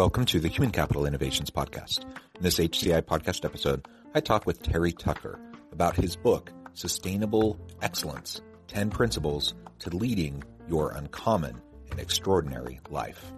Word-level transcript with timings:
Welcome 0.00 0.24
to 0.24 0.40
the 0.40 0.48
Human 0.48 0.70
Capital 0.70 1.04
Innovations 1.04 1.50
Podcast. 1.50 2.04
In 2.34 2.40
this 2.40 2.58
HCI 2.58 3.02
podcast 3.02 3.44
episode, 3.44 3.86
I 4.14 4.20
talk 4.20 4.46
with 4.46 4.62
Terry 4.62 4.92
Tucker 4.92 5.38
about 5.72 5.94
his 5.94 6.16
book, 6.16 6.50
Sustainable 6.72 7.60
Excellence 7.82 8.40
10 8.68 8.88
Principles 8.88 9.52
to 9.80 9.94
Leading 9.94 10.42
Your 10.66 10.92
Uncommon 10.92 11.60
and 11.90 12.00
Extraordinary 12.00 12.80
Life. 12.88 13.30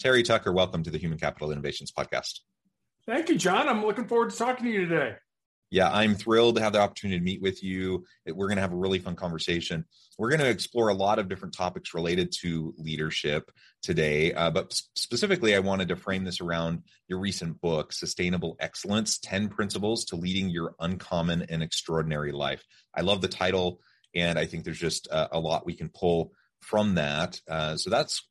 Terry 0.00 0.22
Tucker, 0.22 0.50
welcome 0.50 0.82
to 0.82 0.90
the 0.90 0.96
Human 0.96 1.18
Capital 1.18 1.52
Innovations 1.52 1.92
Podcast. 1.92 2.40
Thank 3.04 3.28
you, 3.28 3.36
John. 3.36 3.68
I'm 3.68 3.84
looking 3.84 4.08
forward 4.08 4.30
to 4.30 4.36
talking 4.36 4.64
to 4.64 4.72
you 4.72 4.86
today. 4.86 5.16
Yeah, 5.70 5.90
I'm 5.92 6.14
thrilled 6.14 6.56
to 6.56 6.62
have 6.62 6.72
the 6.72 6.80
opportunity 6.80 7.18
to 7.18 7.24
meet 7.24 7.42
with 7.42 7.62
you. 7.62 8.04
We're 8.26 8.46
going 8.46 8.56
to 8.56 8.62
have 8.62 8.72
a 8.72 8.76
really 8.76 8.98
fun 8.98 9.14
conversation. 9.14 9.84
We're 10.16 10.30
going 10.30 10.40
to 10.40 10.48
explore 10.48 10.88
a 10.88 10.94
lot 10.94 11.18
of 11.18 11.28
different 11.28 11.54
topics 11.54 11.92
related 11.92 12.32
to 12.40 12.74
leadership 12.78 13.50
today, 13.82 14.32
uh, 14.32 14.50
but 14.50 14.72
specifically, 14.94 15.54
I 15.54 15.58
wanted 15.58 15.88
to 15.88 15.96
frame 15.96 16.24
this 16.24 16.40
around 16.40 16.84
your 17.06 17.18
recent 17.18 17.60
book, 17.60 17.92
Sustainable 17.92 18.56
Excellence 18.58 19.18
10 19.18 19.50
Principles 19.50 20.06
to 20.06 20.16
Leading 20.16 20.48
Your 20.48 20.74
Uncommon 20.80 21.44
and 21.50 21.62
Extraordinary 21.62 22.32
Life. 22.32 22.64
I 22.96 23.02
love 23.02 23.20
the 23.20 23.28
title, 23.28 23.80
and 24.14 24.38
I 24.38 24.46
think 24.46 24.64
there's 24.64 24.80
just 24.80 25.08
a, 25.08 25.36
a 25.36 25.38
lot 25.38 25.66
we 25.66 25.74
can 25.74 25.90
pull 25.90 26.32
from 26.62 26.94
that. 26.94 27.38
Uh, 27.48 27.76
so 27.76 27.90
that's 27.90 28.26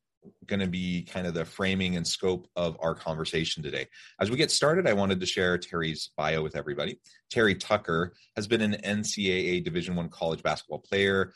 going 0.46 0.60
to 0.60 0.68
be 0.68 1.04
kind 1.04 1.28
of 1.28 1.34
the 1.34 1.46
framing 1.46 1.96
and 1.96 2.06
scope 2.06 2.50
of 2.56 2.78
our 2.82 2.96
conversation 2.96 3.64
today. 3.64 3.88
As 4.20 4.30
we 4.30 4.38
get 4.38 4.52
started, 4.52 4.88
I 4.88 4.94
wanted 4.94 5.20
to 5.20 5.26
share 5.26 5.58
Terry's 5.58 6.12
bio 6.18 6.42
with 6.42 6.56
everybody. 6.56 7.00
Terry 7.30 7.56
Tucker 7.56 8.14
has 8.36 8.48
been 8.48 8.62
an 8.62 8.78
NCAA 8.84 9.64
Division 9.64 9.96
One 9.96 10.10
college 10.10 10.44
basketball 10.44 10.80
player, 10.80 11.34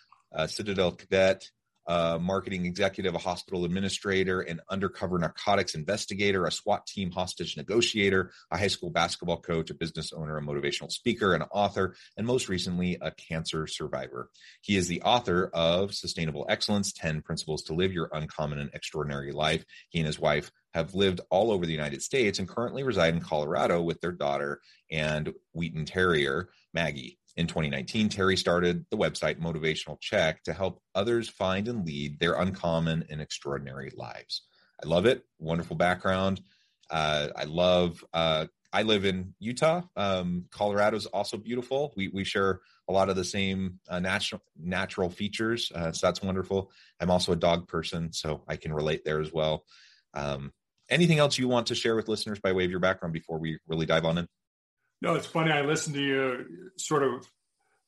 Citadel 0.47 0.91
cadet, 0.91 1.49
a 1.87 2.19
marketing 2.19 2.65
executive, 2.65 3.15
a 3.15 3.19
hospital 3.19 3.65
administrator, 3.65 4.41
an 4.41 4.61
undercover 4.69 5.17
narcotics 5.17 5.75
investigator, 5.75 6.45
a 6.45 6.51
SWAT 6.51 6.85
team 6.87 7.11
hostage 7.11 7.57
negotiator, 7.57 8.31
a 8.51 8.57
high 8.57 8.67
school 8.67 8.89
basketball 8.89 9.41
coach, 9.41 9.69
a 9.69 9.73
business 9.73 10.13
owner, 10.13 10.37
a 10.37 10.41
motivational 10.41 10.91
speaker, 10.91 11.33
an 11.33 11.43
author, 11.51 11.95
and 12.17 12.25
most 12.25 12.49
recently, 12.49 12.97
a 13.01 13.11
cancer 13.11 13.67
survivor. 13.67 14.29
He 14.61 14.75
is 14.75 14.87
the 14.87 15.01
author 15.01 15.49
of 15.53 15.93
Sustainable 15.93 16.45
Excellence 16.49 16.93
10 16.93 17.21
Principles 17.21 17.63
to 17.63 17.73
Live 17.73 17.93
Your 17.93 18.09
Uncommon 18.13 18.59
and 18.59 18.69
Extraordinary 18.73 19.31
Life. 19.31 19.65
He 19.89 19.99
and 19.99 20.07
his 20.07 20.19
wife 20.19 20.51
have 20.73 20.95
lived 20.95 21.21
all 21.29 21.51
over 21.51 21.65
the 21.65 21.71
United 21.71 22.01
States 22.01 22.39
and 22.39 22.47
currently 22.47 22.83
reside 22.83 23.13
in 23.13 23.21
Colorado 23.21 23.81
with 23.81 24.01
their 24.01 24.11
daughter 24.11 24.59
and 24.89 25.33
Wheaten 25.53 25.85
Terrier, 25.85 26.49
Maggie. 26.73 27.19
In 27.35 27.47
2019, 27.47 28.09
Terry 28.09 28.37
started 28.37 28.85
the 28.91 28.97
website 28.97 29.39
Motivational 29.39 29.99
Check 29.99 30.43
to 30.43 30.53
help 30.53 30.81
others 30.93 31.29
find 31.29 31.67
and 31.67 31.85
lead 31.85 32.19
their 32.19 32.35
uncommon 32.35 33.05
and 33.09 33.19
extraordinary 33.19 33.91
lives. 33.95 34.43
I 34.83 34.87
love 34.87 35.05
it. 35.05 35.23
Wonderful 35.39 35.75
background. 35.75 36.41
Uh, 36.89 37.29
I 37.35 37.45
love. 37.45 38.03
Uh, 38.13 38.45
I 38.71 38.81
live 38.81 39.05
in 39.05 39.35
Utah. 39.39 39.83
Um, 39.95 40.45
Colorado 40.51 40.97
is 40.97 41.05
also 41.07 41.37
beautiful. 41.37 41.93
We 41.95 42.09
we 42.09 42.23
share 42.23 42.59
a 42.89 42.93
lot 42.93 43.09
of 43.09 43.15
the 43.15 43.23
same 43.23 43.79
uh, 43.87 43.99
natural 43.99 44.41
natural 44.59 45.09
features, 45.09 45.71
uh, 45.73 45.91
so 45.91 46.07
that's 46.07 46.21
wonderful. 46.21 46.71
I'm 46.99 47.11
also 47.11 47.31
a 47.31 47.37
dog 47.37 47.67
person, 47.67 48.11
so 48.13 48.43
I 48.47 48.57
can 48.57 48.73
relate 48.73 49.05
there 49.05 49.21
as 49.21 49.31
well. 49.31 49.65
Um, 50.13 50.51
anything 50.89 51.19
else 51.19 51.37
you 51.37 51.47
want 51.47 51.67
to 51.67 51.75
share 51.75 51.95
with 51.95 52.07
listeners 52.07 52.39
by 52.39 52.51
way 52.51 52.65
of 52.65 52.71
your 52.71 52.79
background 52.79 53.13
before 53.13 53.39
we 53.39 53.57
really 53.67 53.85
dive 53.85 54.05
on 54.05 54.17
in? 54.17 54.27
No, 55.03 55.15
it's 55.15 55.27
funny. 55.27 55.51
I 55.51 55.63
listened 55.63 55.95
to 55.95 56.01
you 56.01 56.45
sort 56.77 57.03
of 57.03 57.27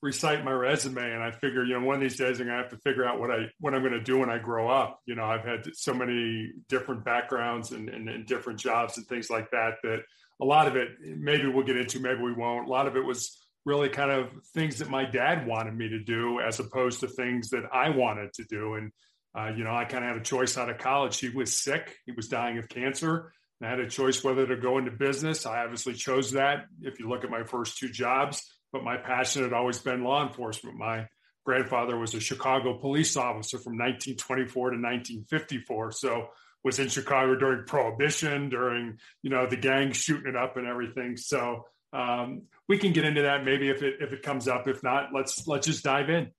recite 0.02 0.44
my 0.44 0.52
resume, 0.52 1.14
and 1.14 1.24
I 1.24 1.31
figure, 1.31 1.64
you 1.64 1.80
know, 1.80 1.86
one 1.86 1.96
of 1.96 2.02
these 2.02 2.18
days 2.18 2.42
I'm 2.42 2.48
gonna 2.48 2.62
have 2.62 2.72
to 2.72 2.78
figure 2.80 3.06
out 3.06 3.22
what 3.22 3.31
I 3.31 3.46
what 3.62 3.74
I'm 3.74 3.81
gonna 3.84 4.03
do 4.03 4.20
when 4.20 4.30
I 4.30 4.38
grow 4.38 4.68
up. 4.68 5.00
You 5.06 5.16
know, 5.16 5.24
I've 5.24 5.46
had 5.46 5.66
so 5.76 5.94
many 5.94 6.52
different 6.68 7.06
backgrounds 7.06 7.72
and, 7.72 7.88
and, 7.88 8.09
and 8.09 8.26
different 8.26 8.59
jobs 8.59 8.98
and 8.98 9.08
things 9.08 9.30
like 9.30 9.50
that. 9.52 9.76
That 9.84 10.00
a 10.42 10.46
lot 10.46 10.68
of 10.68 10.76
it, 10.76 10.90
maybe 11.00 11.48
we'll 11.48 11.66
get 11.66 11.78
into, 11.78 12.02
maybe 12.02 12.22
we 12.22 12.34
won't. 12.34 12.68
A 12.68 12.70
lot 12.70 12.86
of 12.86 12.98
it 12.98 13.06
was 13.06 13.40
really 13.64 13.88
kind 13.88 14.12
of 14.12 14.28
things 14.53 14.80
that 14.80 14.90
my 14.90 15.06
dad 15.06 15.47
wanted 15.47 15.74
me 15.74 15.88
to 15.88 16.00
do, 16.00 16.42
as 16.42 16.59
opposed 16.59 17.00
to 17.00 17.08
things 17.08 17.50
that 17.52 17.64
I 17.72 17.92
wanted 17.92 18.34
to 18.34 18.44
do. 18.44 18.74
And 18.74 18.92
uh, 19.34 19.53
you 19.56 19.64
know, 19.64 19.74
I 19.74 19.86
kind 19.86 20.03
of 20.03 20.09
had 20.09 20.20
a 20.20 20.26
choice 20.26 20.58
out 20.58 20.70
of 20.70 20.80
college. 20.80 21.18
He 21.18 21.30
was 21.30 21.64
sick; 21.64 21.96
he 22.06 22.12
was 22.12 22.28
dying 22.28 22.58
of 22.58 22.68
cancer 22.68 23.32
I 23.62 23.70
had 23.70 23.80
a 23.80 23.90
choice 23.90 24.24
whether 24.24 24.46
to 24.46 24.58
go 24.58 24.78
into 24.78 24.92
business. 24.92 25.46
I 25.46 25.64
obviously 25.64 25.94
chose 25.94 26.32
that. 26.32 26.66
If 26.82 27.00
you 27.00 27.08
look 27.08 27.24
at 27.24 27.30
my 27.30 27.44
first 27.44 27.78
two 27.78 27.90
jobs, 27.90 28.44
but 28.74 28.84
my 28.84 28.98
passion 28.98 29.44
had 29.44 29.54
always 29.54 29.80
been 29.80 30.04
law 30.04 30.28
enforcement. 30.28 30.78
My 30.78 31.08
grandfather 31.46 31.98
was 31.98 32.14
a 32.14 32.20
Chicago 32.20 32.78
police 32.78 33.16
officer 33.16 33.58
from 33.58 33.74
1924 33.74 34.72
to 34.72 34.76
1954. 34.76 35.92
So 35.94 36.28
was 36.66 36.80
in 36.80 36.90
Chicago 36.90 37.36
during 37.36 37.66
Prohibition, 37.66 38.50
during 38.50 38.98
you 39.22 39.30
know 39.30 39.48
the 39.48 39.56
gang 39.56 39.94
shooting 39.94 40.28
it 40.28 40.36
up 40.36 40.58
and 40.58 40.68
everything. 40.68 41.16
So 41.16 41.66
um, 41.94 42.44
we 42.68 42.78
can 42.78 42.92
get 42.92 43.06
into 43.06 43.22
that 43.22 43.46
maybe 43.46 43.70
if 43.70 43.82
it 43.84 43.98
if 44.02 44.12
it 44.12 44.24
comes 44.24 44.48
up. 44.48 44.68
If 44.68 44.84
not, 44.84 45.10
let's 45.14 45.48
let's 45.48 45.68
just 45.68 45.84
dive 45.84 46.10
in. 46.10 46.32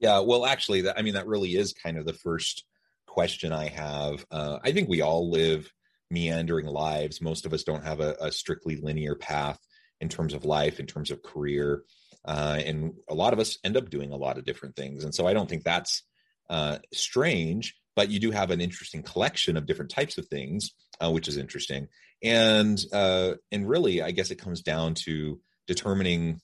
Yeah, 0.00 0.20
well, 0.20 0.44
actually, 0.44 0.82
that, 0.82 0.98
I 0.98 1.02
mean 1.02 1.14
that 1.14 1.26
really 1.26 1.54
is 1.56 1.72
kind 1.72 1.96
of 1.96 2.04
the 2.04 2.12
first 2.12 2.64
question 3.06 3.52
I 3.52 3.68
have. 3.68 4.26
Uh, 4.30 4.58
I 4.62 4.72
think 4.72 4.88
we 4.88 5.00
all 5.00 5.30
live 5.30 5.72
meandering 6.10 6.66
lives. 6.66 7.20
Most 7.20 7.46
of 7.46 7.52
us 7.52 7.64
don't 7.64 7.84
have 7.84 8.00
a, 8.00 8.16
a 8.20 8.32
strictly 8.32 8.76
linear 8.76 9.14
path 9.14 9.58
in 10.00 10.08
terms 10.08 10.34
of 10.34 10.44
life, 10.44 10.80
in 10.80 10.86
terms 10.86 11.10
of 11.10 11.22
career. 11.22 11.82
Uh, 12.24 12.60
and 12.64 12.94
a 13.08 13.14
lot 13.14 13.32
of 13.32 13.38
us 13.38 13.58
end 13.64 13.76
up 13.76 13.90
doing 13.90 14.12
a 14.12 14.16
lot 14.16 14.38
of 14.38 14.44
different 14.44 14.76
things. 14.76 15.04
And 15.04 15.14
so 15.14 15.26
I 15.26 15.32
don't 15.32 15.48
think 15.48 15.64
that's 15.64 16.02
uh, 16.48 16.78
strange, 16.92 17.76
but 17.96 18.10
you 18.10 18.18
do 18.18 18.30
have 18.30 18.50
an 18.50 18.60
interesting 18.60 19.02
collection 19.02 19.56
of 19.56 19.66
different 19.66 19.90
types 19.90 20.18
of 20.18 20.26
things, 20.26 20.72
uh, 21.00 21.10
which 21.10 21.28
is 21.28 21.36
interesting. 21.36 21.88
And 22.22 22.82
uh, 22.92 23.34
and 23.50 23.68
really, 23.68 24.02
I 24.02 24.10
guess 24.10 24.30
it 24.30 24.40
comes 24.40 24.60
down 24.60 24.94
to 25.06 25.40
determining, 25.66 26.40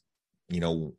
you 0.49 0.61
know, 0.61 0.95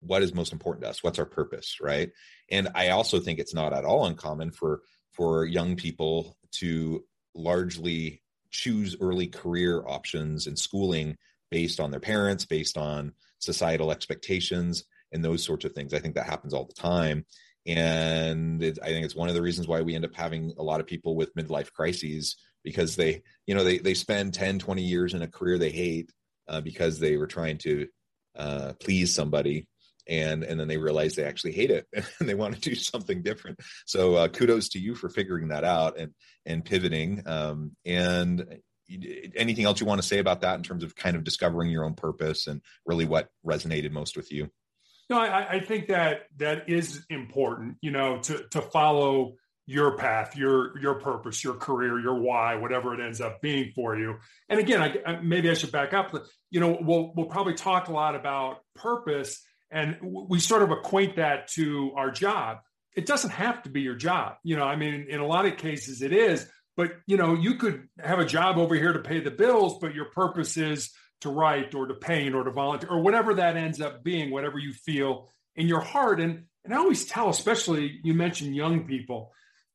what 0.00 0.22
is 0.22 0.34
most 0.34 0.52
important 0.52 0.84
to 0.84 0.90
us, 0.90 1.02
what's 1.02 1.18
our 1.18 1.26
purpose, 1.26 1.76
right? 1.80 2.10
And 2.50 2.68
I 2.74 2.88
also 2.88 3.20
think 3.20 3.38
it's 3.38 3.54
not 3.54 3.72
at 3.72 3.84
all 3.84 4.06
uncommon 4.06 4.50
for 4.50 4.80
for 5.12 5.44
young 5.44 5.76
people 5.76 6.36
to 6.52 7.04
largely 7.36 8.22
choose 8.50 8.96
early 9.00 9.26
career 9.26 9.84
options 9.86 10.46
and 10.46 10.58
schooling 10.58 11.16
based 11.50 11.80
on 11.80 11.90
their 11.90 12.00
parents, 12.00 12.44
based 12.44 12.76
on 12.76 13.12
societal 13.38 13.90
expectations, 13.90 14.84
and 15.12 15.24
those 15.24 15.44
sorts 15.44 15.64
of 15.64 15.72
things. 15.72 15.94
I 15.94 15.98
think 15.98 16.14
that 16.14 16.26
happens 16.26 16.52
all 16.52 16.64
the 16.64 16.72
time. 16.72 17.24
And 17.66 18.62
it, 18.62 18.78
I 18.82 18.86
think 18.88 19.04
it's 19.04 19.16
one 19.16 19.28
of 19.28 19.34
the 19.34 19.42
reasons 19.42 19.66
why 19.66 19.82
we 19.82 19.94
end 19.94 20.04
up 20.04 20.14
having 20.14 20.52
a 20.58 20.62
lot 20.62 20.80
of 20.80 20.86
people 20.86 21.16
with 21.16 21.34
midlife 21.34 21.72
crises 21.72 22.36
because 22.62 22.96
they, 22.96 23.22
you 23.46 23.54
know, 23.54 23.64
they, 23.64 23.78
they 23.78 23.94
spend 23.94 24.34
10, 24.34 24.58
20 24.58 24.82
years 24.82 25.14
in 25.14 25.22
a 25.22 25.28
career 25.28 25.58
they 25.58 25.70
hate 25.70 26.12
uh, 26.48 26.60
because 26.60 26.98
they 26.98 27.16
were 27.16 27.26
trying 27.26 27.58
to 27.58 27.86
uh, 28.36 28.72
please 28.80 29.14
somebody 29.14 29.66
and 30.08 30.44
and 30.44 30.58
then 30.58 30.68
they 30.68 30.78
realize 30.78 31.14
they 31.14 31.24
actually 31.24 31.52
hate 31.52 31.70
it 31.70 31.86
and 31.92 32.28
they 32.28 32.34
want 32.34 32.54
to 32.54 32.60
do 32.60 32.74
something 32.74 33.22
different. 33.22 33.60
So 33.86 34.14
uh, 34.14 34.28
kudos 34.28 34.70
to 34.70 34.78
you 34.78 34.94
for 34.94 35.08
figuring 35.08 35.48
that 35.48 35.64
out 35.64 35.98
and 35.98 36.12
and 36.44 36.64
pivoting 36.64 37.22
um, 37.26 37.72
and 37.84 38.60
anything 39.34 39.64
else 39.64 39.80
you 39.80 39.86
want 39.86 40.00
to 40.00 40.06
say 40.06 40.18
about 40.18 40.42
that 40.42 40.56
in 40.56 40.62
terms 40.62 40.84
of 40.84 40.94
kind 40.94 41.16
of 41.16 41.24
discovering 41.24 41.70
your 41.70 41.84
own 41.84 41.94
purpose 41.94 42.46
and 42.46 42.62
really 42.84 43.04
what 43.04 43.28
resonated 43.44 43.90
most 43.90 44.16
with 44.16 44.32
you? 44.32 44.50
No 45.10 45.18
i, 45.18 45.54
I 45.54 45.60
think 45.60 45.88
that 45.88 46.22
that 46.38 46.68
is 46.68 47.04
important 47.10 47.76
you 47.80 47.90
know 47.90 48.18
to 48.22 48.44
to 48.50 48.60
follow 48.60 49.34
your 49.66 49.96
path 49.96 50.36
your 50.36 50.78
your 50.78 50.94
purpose 50.94 51.42
your 51.42 51.54
career 51.54 51.98
your 51.98 52.14
why 52.14 52.54
whatever 52.54 52.94
it 52.94 53.04
ends 53.04 53.20
up 53.20 53.40
being 53.40 53.72
for 53.74 53.96
you. 53.98 54.16
And 54.48 54.60
again 54.60 54.80
I, 54.80 55.20
maybe 55.20 55.50
i 55.50 55.54
should 55.54 55.72
back 55.72 55.92
up 55.92 56.14
you 56.50 56.60
know 56.60 56.78
we'll 56.80 57.12
we'll 57.14 57.26
probably 57.26 57.54
talk 57.54 57.88
a 57.88 57.92
lot 57.92 58.14
about 58.14 58.58
purpose 58.74 59.44
And 59.70 59.96
we 60.02 60.40
sort 60.40 60.62
of 60.62 60.70
equate 60.70 61.16
that 61.16 61.48
to 61.52 61.92
our 61.96 62.10
job. 62.10 62.58
It 62.94 63.06
doesn't 63.06 63.30
have 63.30 63.62
to 63.64 63.70
be 63.70 63.82
your 63.82 63.96
job. 63.96 64.36
You 64.42 64.56
know, 64.56 64.64
I 64.64 64.76
mean, 64.76 65.06
in 65.08 65.20
a 65.20 65.26
lot 65.26 65.46
of 65.46 65.56
cases 65.56 66.02
it 66.02 66.12
is, 66.12 66.46
but 66.76 66.92
you 67.06 67.16
know, 67.16 67.34
you 67.34 67.56
could 67.56 67.88
have 67.98 68.18
a 68.18 68.26
job 68.26 68.58
over 68.58 68.74
here 68.74 68.92
to 68.92 69.00
pay 69.00 69.20
the 69.20 69.30
bills, 69.30 69.78
but 69.80 69.94
your 69.94 70.06
purpose 70.06 70.56
is 70.56 70.92
to 71.22 71.30
write 71.30 71.74
or 71.74 71.86
to 71.86 71.94
paint 71.94 72.34
or 72.34 72.44
to 72.44 72.50
volunteer 72.50 72.90
or 72.90 73.00
whatever 73.00 73.34
that 73.34 73.56
ends 73.56 73.80
up 73.80 74.04
being, 74.04 74.30
whatever 74.30 74.58
you 74.58 74.72
feel 74.72 75.28
in 75.56 75.66
your 75.66 75.80
heart. 75.80 76.20
And 76.20 76.44
and 76.64 76.74
I 76.74 76.78
always 76.78 77.04
tell, 77.04 77.28
especially 77.28 78.00
you 78.02 78.12
mentioned 78.12 78.56
young 78.56 78.86
people, 78.86 79.32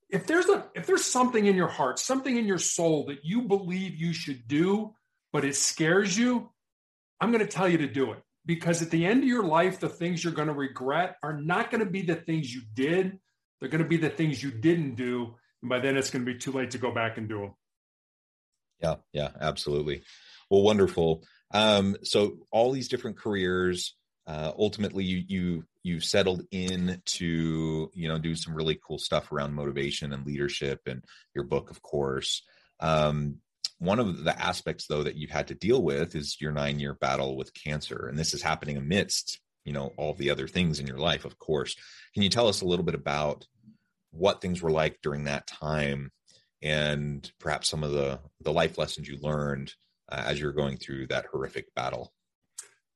if 0.10 0.28
there's 0.28 0.48
a 0.48 0.66
if 0.76 0.86
there's 0.86 1.06
something 1.06 1.46
in 1.46 1.56
your 1.56 1.68
heart, 1.68 2.00
something 2.00 2.36
in 2.36 2.46
your 2.46 2.60
soul 2.60 3.06
that 3.06 3.20
you 3.24 3.44
believe 3.44 3.96
you 3.96 4.14
should 4.14 4.48
do, 4.48 4.94
but 5.32 5.46
it 5.46 5.56
scares 5.56 6.18
you, 6.18 6.50
I'm 7.20 7.32
going 7.32 7.46
to 7.46 7.52
tell 7.52 7.70
you 7.70 7.80
to 7.80 7.88
do 7.88 8.12
it. 8.12 8.22
Because 8.46 8.82
at 8.82 8.90
the 8.90 9.06
end 9.06 9.24
of 9.24 9.30
your 9.30 9.44
life, 9.44 9.80
the 9.80 9.90
things 9.90 10.24
you're 10.24 10.34
going 10.34 10.48
to 10.48 10.54
regret 10.54 11.18
are 11.22 11.40
not 11.40 11.70
going 11.70 11.84
to 11.84 11.90
be 11.90 12.02
the 12.02 12.16
things 12.16 12.54
you 12.54 12.62
did. 12.74 13.20
They're 13.60 13.70
going 13.70 13.84
to 13.84 13.90
be 13.90 13.98
the 13.98 14.10
things 14.10 14.42
you 14.42 14.52
didn't 14.52 14.96
do. 14.96 15.36
And 15.62 15.70
by 15.70 15.80
then 15.80 15.96
it's 15.96 16.10
going 16.10 16.26
to 16.26 16.32
be 16.32 16.40
too 16.40 16.52
late 16.52 16.72
to 16.72 16.80
go 16.80 16.92
back 16.92 17.18
and 17.18 17.30
do 17.30 17.40
them. 17.40 17.54
Yeah, 18.82 18.96
yeah, 19.14 19.30
absolutely. 19.40 20.02
Well, 20.50 20.64
wonderful. 20.64 21.24
Um, 21.54 21.98
so 22.04 22.38
all 22.52 22.72
these 22.72 22.88
different 22.88 23.18
careers, 23.18 23.96
uh, 24.28 24.52
ultimately 24.58 25.04
you 25.04 25.24
you 25.28 25.64
you've 25.84 26.04
settled 26.04 26.44
in 26.52 27.02
to 27.06 27.92
you 27.94 28.08
know 28.08 28.18
do 28.18 28.36
some 28.36 28.56
really 28.56 28.80
cool 28.86 29.00
stuff 29.00 29.32
around 29.32 29.54
motivation 29.54 30.14
and 30.14 30.26
leadership 30.26 30.82
and 30.86 31.04
your 31.34 31.44
book 31.44 31.72
of 31.72 31.82
course 31.82 32.44
um, 32.80 33.38
one 33.81 33.98
of 33.98 34.24
the 34.24 34.39
aspects 34.39 34.86
though 34.86 35.01
that 35.01 35.16
you've 35.16 35.31
had 35.31 35.48
to 35.48 35.56
deal 35.56 35.81
with 35.81 36.16
is 36.16 36.39
your 36.39 36.51
nine 36.51 36.80
year 36.80 36.94
battle 36.94 37.36
with 37.36 37.54
cancer 37.54 38.07
and 38.07 38.18
this 38.18 38.33
is 38.33 38.42
happening 38.42 38.78
amidst 38.78 39.39
you 39.66 39.74
know 39.74 39.92
all 39.98 40.13
the 40.13 40.30
other 40.30 40.48
things 40.48 40.80
in 40.80 40.86
your 40.86 41.00
life 41.00 41.25
of 41.25 41.39
course 41.39 41.75
can 42.13 42.22
you 42.22 42.30
tell 42.30 42.48
us 42.48 42.62
a 42.62 42.66
little 42.66 42.86
bit 42.86 42.95
about 42.95 43.48
what 44.12 44.39
things 44.39 44.62
were 44.62 44.72
like 44.72 45.00
during 45.01 45.24
that 45.24 45.48
time 45.48 46.12
and 46.62 47.31
perhaps 47.39 47.68
some 47.68 47.83
of 47.83 47.92
the 47.92 48.19
the 48.42 48.54
life 48.54 48.78
lessons 48.78 49.07
you 49.07 49.18
learned 49.19 49.74
uh, 50.12 50.24
as 50.27 50.39
you're 50.39 50.51
going 50.51 50.77
through 50.77 51.07
that 51.07 51.25
horrific 51.31 51.74
battle 51.74 52.13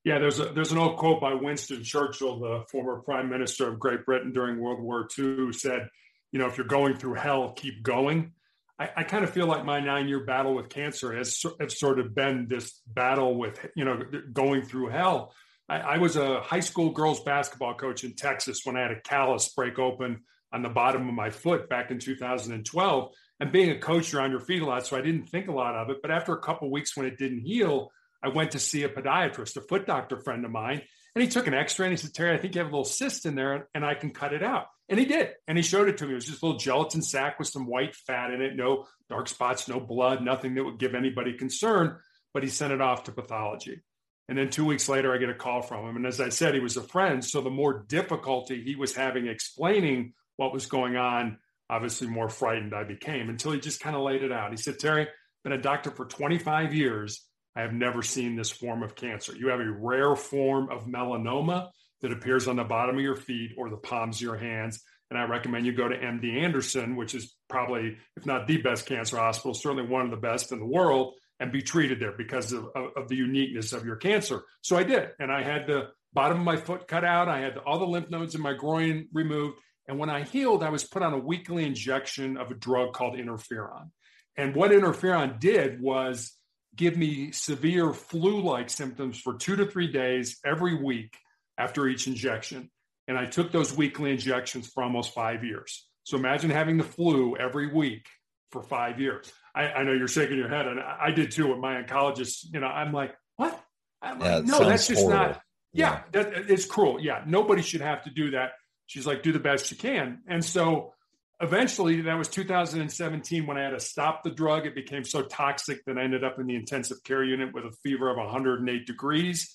yeah, 0.04 0.20
there's 0.20 0.38
a 0.38 0.44
there's 0.44 0.70
an 0.70 0.78
old 0.78 0.98
quote 0.98 1.20
by 1.20 1.34
Winston 1.34 1.82
Churchill, 1.82 2.38
the 2.38 2.64
former 2.70 3.00
Prime 3.00 3.28
Minister 3.28 3.66
of 3.66 3.80
Great 3.80 4.06
Britain 4.06 4.32
during 4.32 4.60
World 4.60 4.80
War 4.80 5.08
II, 5.18 5.24
who 5.24 5.52
said, 5.52 5.88
"You 6.30 6.38
know, 6.38 6.46
if 6.46 6.56
you're 6.56 6.64
going 6.64 6.94
through 6.94 7.14
hell, 7.14 7.54
keep 7.54 7.82
going." 7.82 8.30
I, 8.78 8.90
I 8.96 9.02
kind 9.04 9.24
of 9.24 9.30
feel 9.30 9.46
like 9.46 9.64
my 9.64 9.80
nine 9.80 10.08
year 10.08 10.24
battle 10.24 10.54
with 10.54 10.68
cancer 10.68 11.16
has, 11.16 11.42
has 11.60 11.78
sort 11.78 11.98
of 11.98 12.14
been 12.14 12.46
this 12.48 12.80
battle 12.86 13.36
with 13.36 13.64
you 13.74 13.84
know 13.84 14.02
going 14.32 14.62
through 14.62 14.88
hell. 14.88 15.32
I, 15.68 15.78
I 15.78 15.98
was 15.98 16.16
a 16.16 16.40
high 16.40 16.60
school 16.60 16.90
girls 16.90 17.22
basketball 17.22 17.74
coach 17.74 18.04
in 18.04 18.14
Texas 18.14 18.60
when 18.64 18.76
I 18.76 18.82
had 18.82 18.92
a 18.92 19.00
callus 19.00 19.48
break 19.48 19.78
open 19.78 20.22
on 20.52 20.62
the 20.62 20.68
bottom 20.68 21.08
of 21.08 21.14
my 21.14 21.30
foot 21.30 21.68
back 21.68 21.90
in 21.90 21.98
2012. 21.98 23.12
And 23.38 23.52
being 23.52 23.70
a 23.70 23.78
coach, 23.78 24.12
you're 24.12 24.22
on 24.22 24.30
your 24.30 24.40
feet 24.40 24.62
a 24.62 24.66
lot, 24.66 24.86
so 24.86 24.96
I 24.96 25.02
didn't 25.02 25.26
think 25.26 25.48
a 25.48 25.52
lot 25.52 25.74
of 25.74 25.90
it. 25.90 25.98
But 26.00 26.10
after 26.10 26.32
a 26.32 26.40
couple 26.40 26.70
weeks, 26.70 26.96
when 26.96 27.06
it 27.06 27.18
didn't 27.18 27.40
heal, 27.40 27.90
I 28.22 28.28
went 28.28 28.52
to 28.52 28.58
see 28.58 28.82
a 28.84 28.88
podiatrist, 28.88 29.56
a 29.56 29.60
foot 29.60 29.86
doctor 29.86 30.18
friend 30.22 30.44
of 30.44 30.50
mine, 30.50 30.82
and 31.16 31.22
he 31.22 31.30
took 31.30 31.46
an 31.46 31.54
x-ray 31.54 31.86
and 31.86 31.94
he 31.94 31.96
said, 31.96 32.12
Terry, 32.12 32.34
I 32.34 32.36
think 32.36 32.54
you 32.54 32.58
have 32.58 32.70
a 32.70 32.76
little 32.76 32.84
cyst 32.84 33.24
in 33.24 33.34
there 33.34 33.70
and 33.74 33.86
I 33.86 33.94
can 33.94 34.10
cut 34.10 34.34
it 34.34 34.42
out. 34.42 34.66
And 34.90 35.00
he 35.00 35.06
did. 35.06 35.30
And 35.48 35.56
he 35.56 35.62
showed 35.62 35.88
it 35.88 35.96
to 35.96 36.04
me. 36.04 36.12
It 36.12 36.16
was 36.16 36.26
just 36.26 36.42
a 36.42 36.44
little 36.44 36.60
gelatin 36.60 37.00
sac 37.00 37.38
with 37.38 37.48
some 37.48 37.66
white 37.66 37.96
fat 37.96 38.34
in 38.34 38.42
it, 38.42 38.54
no 38.54 38.84
dark 39.08 39.26
spots, 39.26 39.66
no 39.66 39.80
blood, 39.80 40.22
nothing 40.22 40.54
that 40.54 40.64
would 40.64 40.78
give 40.78 40.94
anybody 40.94 41.32
concern. 41.32 41.96
But 42.34 42.42
he 42.42 42.50
sent 42.50 42.74
it 42.74 42.82
off 42.82 43.04
to 43.04 43.12
pathology. 43.12 43.80
And 44.28 44.36
then 44.36 44.50
two 44.50 44.66
weeks 44.66 44.90
later, 44.90 45.14
I 45.14 45.16
get 45.16 45.30
a 45.30 45.34
call 45.34 45.62
from 45.62 45.88
him. 45.88 45.96
And 45.96 46.04
as 46.04 46.20
I 46.20 46.28
said, 46.28 46.52
he 46.52 46.60
was 46.60 46.76
a 46.76 46.82
friend. 46.82 47.24
So 47.24 47.40
the 47.40 47.48
more 47.48 47.86
difficulty 47.88 48.62
he 48.62 48.76
was 48.76 48.94
having 48.94 49.26
explaining 49.26 50.12
what 50.36 50.52
was 50.52 50.66
going 50.66 50.96
on, 50.96 51.38
obviously 51.70 52.08
more 52.08 52.28
frightened 52.28 52.74
I 52.74 52.84
became 52.84 53.30
until 53.30 53.52
he 53.52 53.60
just 53.60 53.80
kind 53.80 53.96
of 53.96 54.02
laid 54.02 54.22
it 54.22 54.32
out. 54.32 54.50
He 54.50 54.58
said, 54.58 54.78
Terry, 54.78 55.08
been 55.44 55.54
a 55.54 55.58
doctor 55.58 55.90
for 55.90 56.04
25 56.04 56.74
years. 56.74 57.24
I 57.56 57.62
have 57.62 57.72
never 57.72 58.02
seen 58.02 58.36
this 58.36 58.50
form 58.50 58.82
of 58.82 58.94
cancer. 58.94 59.34
You 59.34 59.48
have 59.48 59.60
a 59.60 59.70
rare 59.70 60.14
form 60.14 60.68
of 60.70 60.86
melanoma 60.86 61.70
that 62.02 62.12
appears 62.12 62.46
on 62.46 62.56
the 62.56 62.64
bottom 62.64 62.96
of 62.96 63.02
your 63.02 63.16
feet 63.16 63.52
or 63.56 63.70
the 63.70 63.78
palms 63.78 64.16
of 64.16 64.22
your 64.22 64.36
hands. 64.36 64.82
And 65.10 65.18
I 65.18 65.24
recommend 65.24 65.64
you 65.64 65.72
go 65.72 65.88
to 65.88 65.96
MD 65.96 66.42
Anderson, 66.42 66.96
which 66.96 67.14
is 67.14 67.34
probably, 67.48 67.96
if 68.16 68.26
not 68.26 68.46
the 68.46 68.58
best 68.58 68.86
cancer 68.86 69.16
hospital, 69.16 69.54
certainly 69.54 69.88
one 69.88 70.04
of 70.04 70.10
the 70.10 70.16
best 70.16 70.52
in 70.52 70.58
the 70.58 70.66
world, 70.66 71.14
and 71.40 71.52
be 71.52 71.62
treated 71.62 71.98
there 71.98 72.12
because 72.12 72.52
of, 72.52 72.66
of, 72.74 72.90
of 72.96 73.08
the 73.08 73.16
uniqueness 73.16 73.72
of 73.72 73.86
your 73.86 73.96
cancer. 73.96 74.42
So 74.62 74.76
I 74.76 74.82
did. 74.82 75.10
And 75.18 75.32
I 75.32 75.42
had 75.42 75.66
the 75.66 75.88
bottom 76.12 76.38
of 76.38 76.44
my 76.44 76.56
foot 76.56 76.86
cut 76.88 77.04
out. 77.04 77.28
I 77.28 77.40
had 77.40 77.56
all 77.58 77.78
the 77.78 77.86
lymph 77.86 78.10
nodes 78.10 78.34
in 78.34 78.42
my 78.42 78.52
groin 78.52 79.08
removed. 79.12 79.58
And 79.88 79.98
when 79.98 80.10
I 80.10 80.24
healed, 80.24 80.62
I 80.62 80.70
was 80.70 80.84
put 80.84 81.02
on 81.02 81.14
a 81.14 81.18
weekly 81.18 81.64
injection 81.64 82.36
of 82.36 82.50
a 82.50 82.54
drug 82.54 82.92
called 82.92 83.16
interferon. 83.16 83.90
And 84.36 84.54
what 84.54 84.72
interferon 84.72 85.38
did 85.38 85.80
was 85.80 86.32
give 86.76 86.96
me 86.96 87.32
severe 87.32 87.92
flu 87.92 88.42
like 88.42 88.70
symptoms 88.70 89.18
for 89.18 89.34
two 89.34 89.56
to 89.56 89.66
three 89.66 89.90
days 89.90 90.38
every 90.44 90.74
week 90.74 91.16
after 91.58 91.88
each 91.88 92.06
injection. 92.06 92.70
And 93.08 93.16
I 93.18 93.26
took 93.26 93.52
those 93.52 93.74
weekly 93.76 94.10
injections 94.10 94.68
for 94.68 94.82
almost 94.82 95.14
five 95.14 95.44
years. 95.44 95.86
So 96.04 96.16
imagine 96.16 96.50
having 96.50 96.76
the 96.76 96.84
flu 96.84 97.36
every 97.36 97.72
week 97.72 98.06
for 98.52 98.62
five 98.62 99.00
years. 99.00 99.32
I, 99.54 99.68
I 99.72 99.82
know 99.84 99.92
you're 99.92 100.08
shaking 100.08 100.36
your 100.36 100.48
head, 100.48 100.66
and 100.66 100.78
I, 100.78 101.06
I, 101.06 101.10
did 101.10 101.30
too 101.30 101.48
with 101.48 101.58
my 101.58 101.82
oncologist. 101.82 102.46
You 102.52 102.60
know, 102.60 102.66
I'm 102.66 102.92
like, 102.92 103.14
what? 103.36 103.60
I'm 104.02 104.20
yeah, 104.20 104.36
like, 104.36 104.44
no, 104.44 104.58
that's 104.60 104.86
just 104.86 105.02
horrible. 105.02 105.24
not. 105.24 105.40
Yeah, 105.72 106.02
yeah, 106.14 106.22
that, 106.22 106.50
it's 106.50 106.64
cruel. 106.64 107.00
Yeah, 107.00 107.22
nobody 107.26 107.62
should 107.62 107.80
have 107.80 108.04
to 108.04 108.10
do 108.10 108.32
that. 108.32 108.52
She's 108.86 109.06
like, 109.06 109.22
do 109.22 109.32
the 109.32 109.40
best 109.40 109.70
you 109.70 109.76
can. 109.76 110.20
And 110.28 110.44
so 110.44 110.94
eventually 111.40 112.02
that 112.02 112.16
was 112.16 112.28
2017 112.28 113.46
when 113.46 113.58
I 113.58 113.62
had 113.62 113.70
to 113.70 113.80
stop 113.80 114.22
the 114.22 114.30
drug. 114.30 114.66
It 114.66 114.74
became 114.74 115.04
so 115.04 115.22
toxic 115.22 115.84
that 115.84 115.98
I 115.98 116.02
ended 116.02 116.24
up 116.24 116.38
in 116.38 116.46
the 116.46 116.56
intensive 116.56 117.02
care 117.04 117.24
unit 117.24 117.52
with 117.52 117.64
a 117.64 117.72
fever 117.82 118.10
of 118.10 118.16
108 118.16 118.86
degrees. 118.86 119.54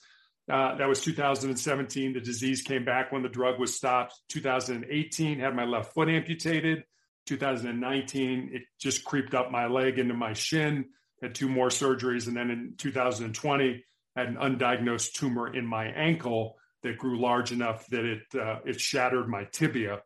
Uh, 0.52 0.76
that 0.76 0.88
was 0.88 1.02
2017. 1.02 2.14
The 2.14 2.20
disease 2.20 2.62
came 2.62 2.84
back 2.84 3.12
when 3.12 3.24
the 3.24 3.30
drug 3.30 3.60
was 3.60 3.76
stopped. 3.76 4.20
2018 4.30 5.40
had 5.40 5.56
my 5.56 5.66
left 5.66 5.94
foot 5.94 6.10
amputated. 6.10 6.84
2019 7.28 8.50
it 8.52 8.64
just 8.80 9.06
creeped 9.06 9.34
up 9.34 9.52
my 9.52 9.68
leg 9.68 10.00
into 10.00 10.14
my 10.14 10.34
shin. 10.34 10.86
Had 11.22 11.36
two 11.36 11.48
more 11.48 11.68
surgeries, 11.70 12.28
and 12.28 12.36
then 12.36 12.50
in 12.50 12.74
2020 12.78 13.84
had 14.16 14.28
an 14.28 14.36
undiagnosed 14.36 15.14
tumor 15.14 15.54
in 15.54 15.66
my 15.66 15.86
ankle 15.86 16.58
that 16.82 16.98
grew 16.98 17.22
large 17.22 17.52
enough 17.52 17.86
that 17.88 18.06
it 18.06 18.24
uh, 18.34 18.58
it 18.66 18.82
shattered 18.82 19.30
my 19.30 19.44
tibia, 19.52 20.00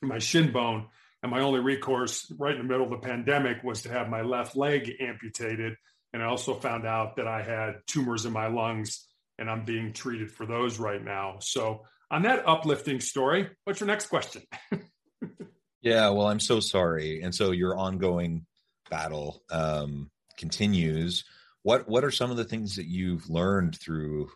my 0.00 0.18
shin 0.18 0.52
bone, 0.52 0.86
and 1.26 1.32
my 1.32 1.40
only 1.40 1.58
recourse 1.58 2.32
right 2.38 2.54
in 2.54 2.58
the 2.58 2.68
middle 2.68 2.84
of 2.84 2.90
the 2.90 3.04
pandemic 3.04 3.64
was 3.64 3.82
to 3.82 3.88
have 3.88 4.08
my 4.08 4.22
left 4.22 4.56
leg 4.56 4.92
amputated. 5.00 5.74
And 6.12 6.22
I 6.22 6.26
also 6.26 6.54
found 6.54 6.86
out 6.86 7.16
that 7.16 7.26
I 7.26 7.42
had 7.42 7.80
tumors 7.88 8.26
in 8.26 8.32
my 8.32 8.46
lungs 8.46 9.08
and 9.36 9.50
I'm 9.50 9.64
being 9.64 9.92
treated 9.92 10.30
for 10.30 10.46
those 10.46 10.78
right 10.78 11.04
now. 11.04 11.38
So, 11.40 11.82
on 12.12 12.22
that 12.22 12.46
uplifting 12.46 13.00
story, 13.00 13.50
what's 13.64 13.80
your 13.80 13.88
next 13.88 14.06
question? 14.06 14.42
yeah, 15.82 16.10
well, 16.10 16.28
I'm 16.28 16.38
so 16.38 16.60
sorry. 16.60 17.22
And 17.22 17.34
so 17.34 17.50
your 17.50 17.76
ongoing 17.76 18.46
battle 18.88 19.42
um, 19.50 20.08
continues. 20.38 21.24
What 21.64 21.88
what 21.88 22.04
are 22.04 22.12
some 22.12 22.30
of 22.30 22.36
the 22.36 22.44
things 22.44 22.76
that 22.76 22.86
you've 22.86 23.28
learned 23.28 23.76
through 23.80 24.30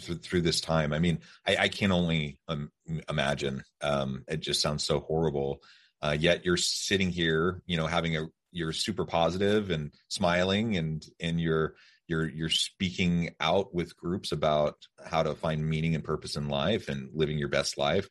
through, 0.00 0.40
this 0.40 0.60
time? 0.60 0.92
I 0.92 0.98
mean, 0.98 1.20
I, 1.46 1.56
I 1.56 1.68
can 1.68 1.92
only 1.92 2.40
um, 2.48 2.72
imagine. 3.08 3.62
Um, 3.80 4.24
it 4.26 4.40
just 4.40 4.60
sounds 4.60 4.82
so 4.82 4.98
horrible 4.98 5.62
uh, 6.06 6.16
yet 6.18 6.44
you're 6.44 6.56
sitting 6.56 7.10
here 7.10 7.62
you 7.66 7.76
know 7.76 7.86
having 7.86 8.16
a 8.16 8.26
you're 8.52 8.72
super 8.72 9.04
positive 9.04 9.70
and 9.70 9.92
smiling 10.08 10.76
and 10.76 11.06
and 11.20 11.40
you're 11.40 11.74
you're 12.08 12.28
you're 12.28 12.48
speaking 12.48 13.30
out 13.40 13.74
with 13.74 13.96
groups 13.96 14.32
about 14.32 14.76
how 15.04 15.22
to 15.22 15.34
find 15.34 15.68
meaning 15.68 15.94
and 15.94 16.04
purpose 16.04 16.36
in 16.36 16.48
life 16.48 16.88
and 16.88 17.10
living 17.14 17.38
your 17.38 17.48
best 17.48 17.76
life. 17.76 18.08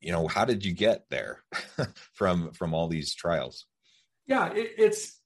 You 0.00 0.12
know 0.12 0.28
how 0.28 0.44
did 0.44 0.64
you 0.64 0.72
get 0.72 1.04
there 1.10 1.42
from 2.14 2.52
from 2.52 2.74
all 2.74 2.88
these 2.88 3.14
trials? 3.14 3.66
Yeah 4.26 4.52
it, 4.52 4.72
it's 4.78 5.20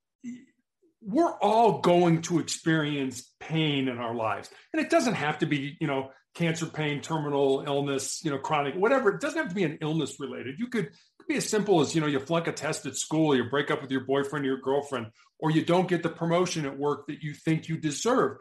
we're 1.02 1.32
all 1.38 1.78
going 1.80 2.20
to 2.22 2.40
experience 2.40 3.32
pain 3.40 3.88
in 3.88 3.98
our 3.98 4.14
lives. 4.14 4.50
And 4.72 4.82
it 4.82 4.90
doesn't 4.90 5.14
have 5.14 5.38
to 5.38 5.46
be 5.46 5.76
you 5.80 5.86
know 5.86 6.10
cancer 6.34 6.66
pain 6.66 7.00
terminal 7.00 7.64
illness 7.66 8.24
you 8.24 8.30
know 8.30 8.38
chronic 8.38 8.74
whatever. 8.74 9.10
It 9.10 9.20
doesn't 9.20 9.38
have 9.38 9.48
to 9.48 9.54
be 9.54 9.64
an 9.64 9.78
illness 9.80 10.18
related. 10.18 10.58
You 10.58 10.68
could 10.68 10.90
be 11.30 11.36
as 11.36 11.48
simple 11.48 11.80
as 11.80 11.94
you 11.94 12.00
know 12.00 12.08
you 12.08 12.18
flunk 12.18 12.48
a 12.48 12.52
test 12.52 12.86
at 12.86 12.96
school 12.96 13.36
you 13.36 13.44
break 13.44 13.70
up 13.70 13.80
with 13.80 13.90
your 13.90 14.04
boyfriend 14.04 14.44
or 14.44 14.48
your 14.48 14.60
girlfriend 14.60 15.06
or 15.38 15.50
you 15.50 15.64
don't 15.64 15.88
get 15.88 16.02
the 16.02 16.08
promotion 16.08 16.66
at 16.66 16.76
work 16.76 17.06
that 17.06 17.22
you 17.22 17.32
think 17.32 17.68
you 17.68 17.76
deserve. 17.76 18.38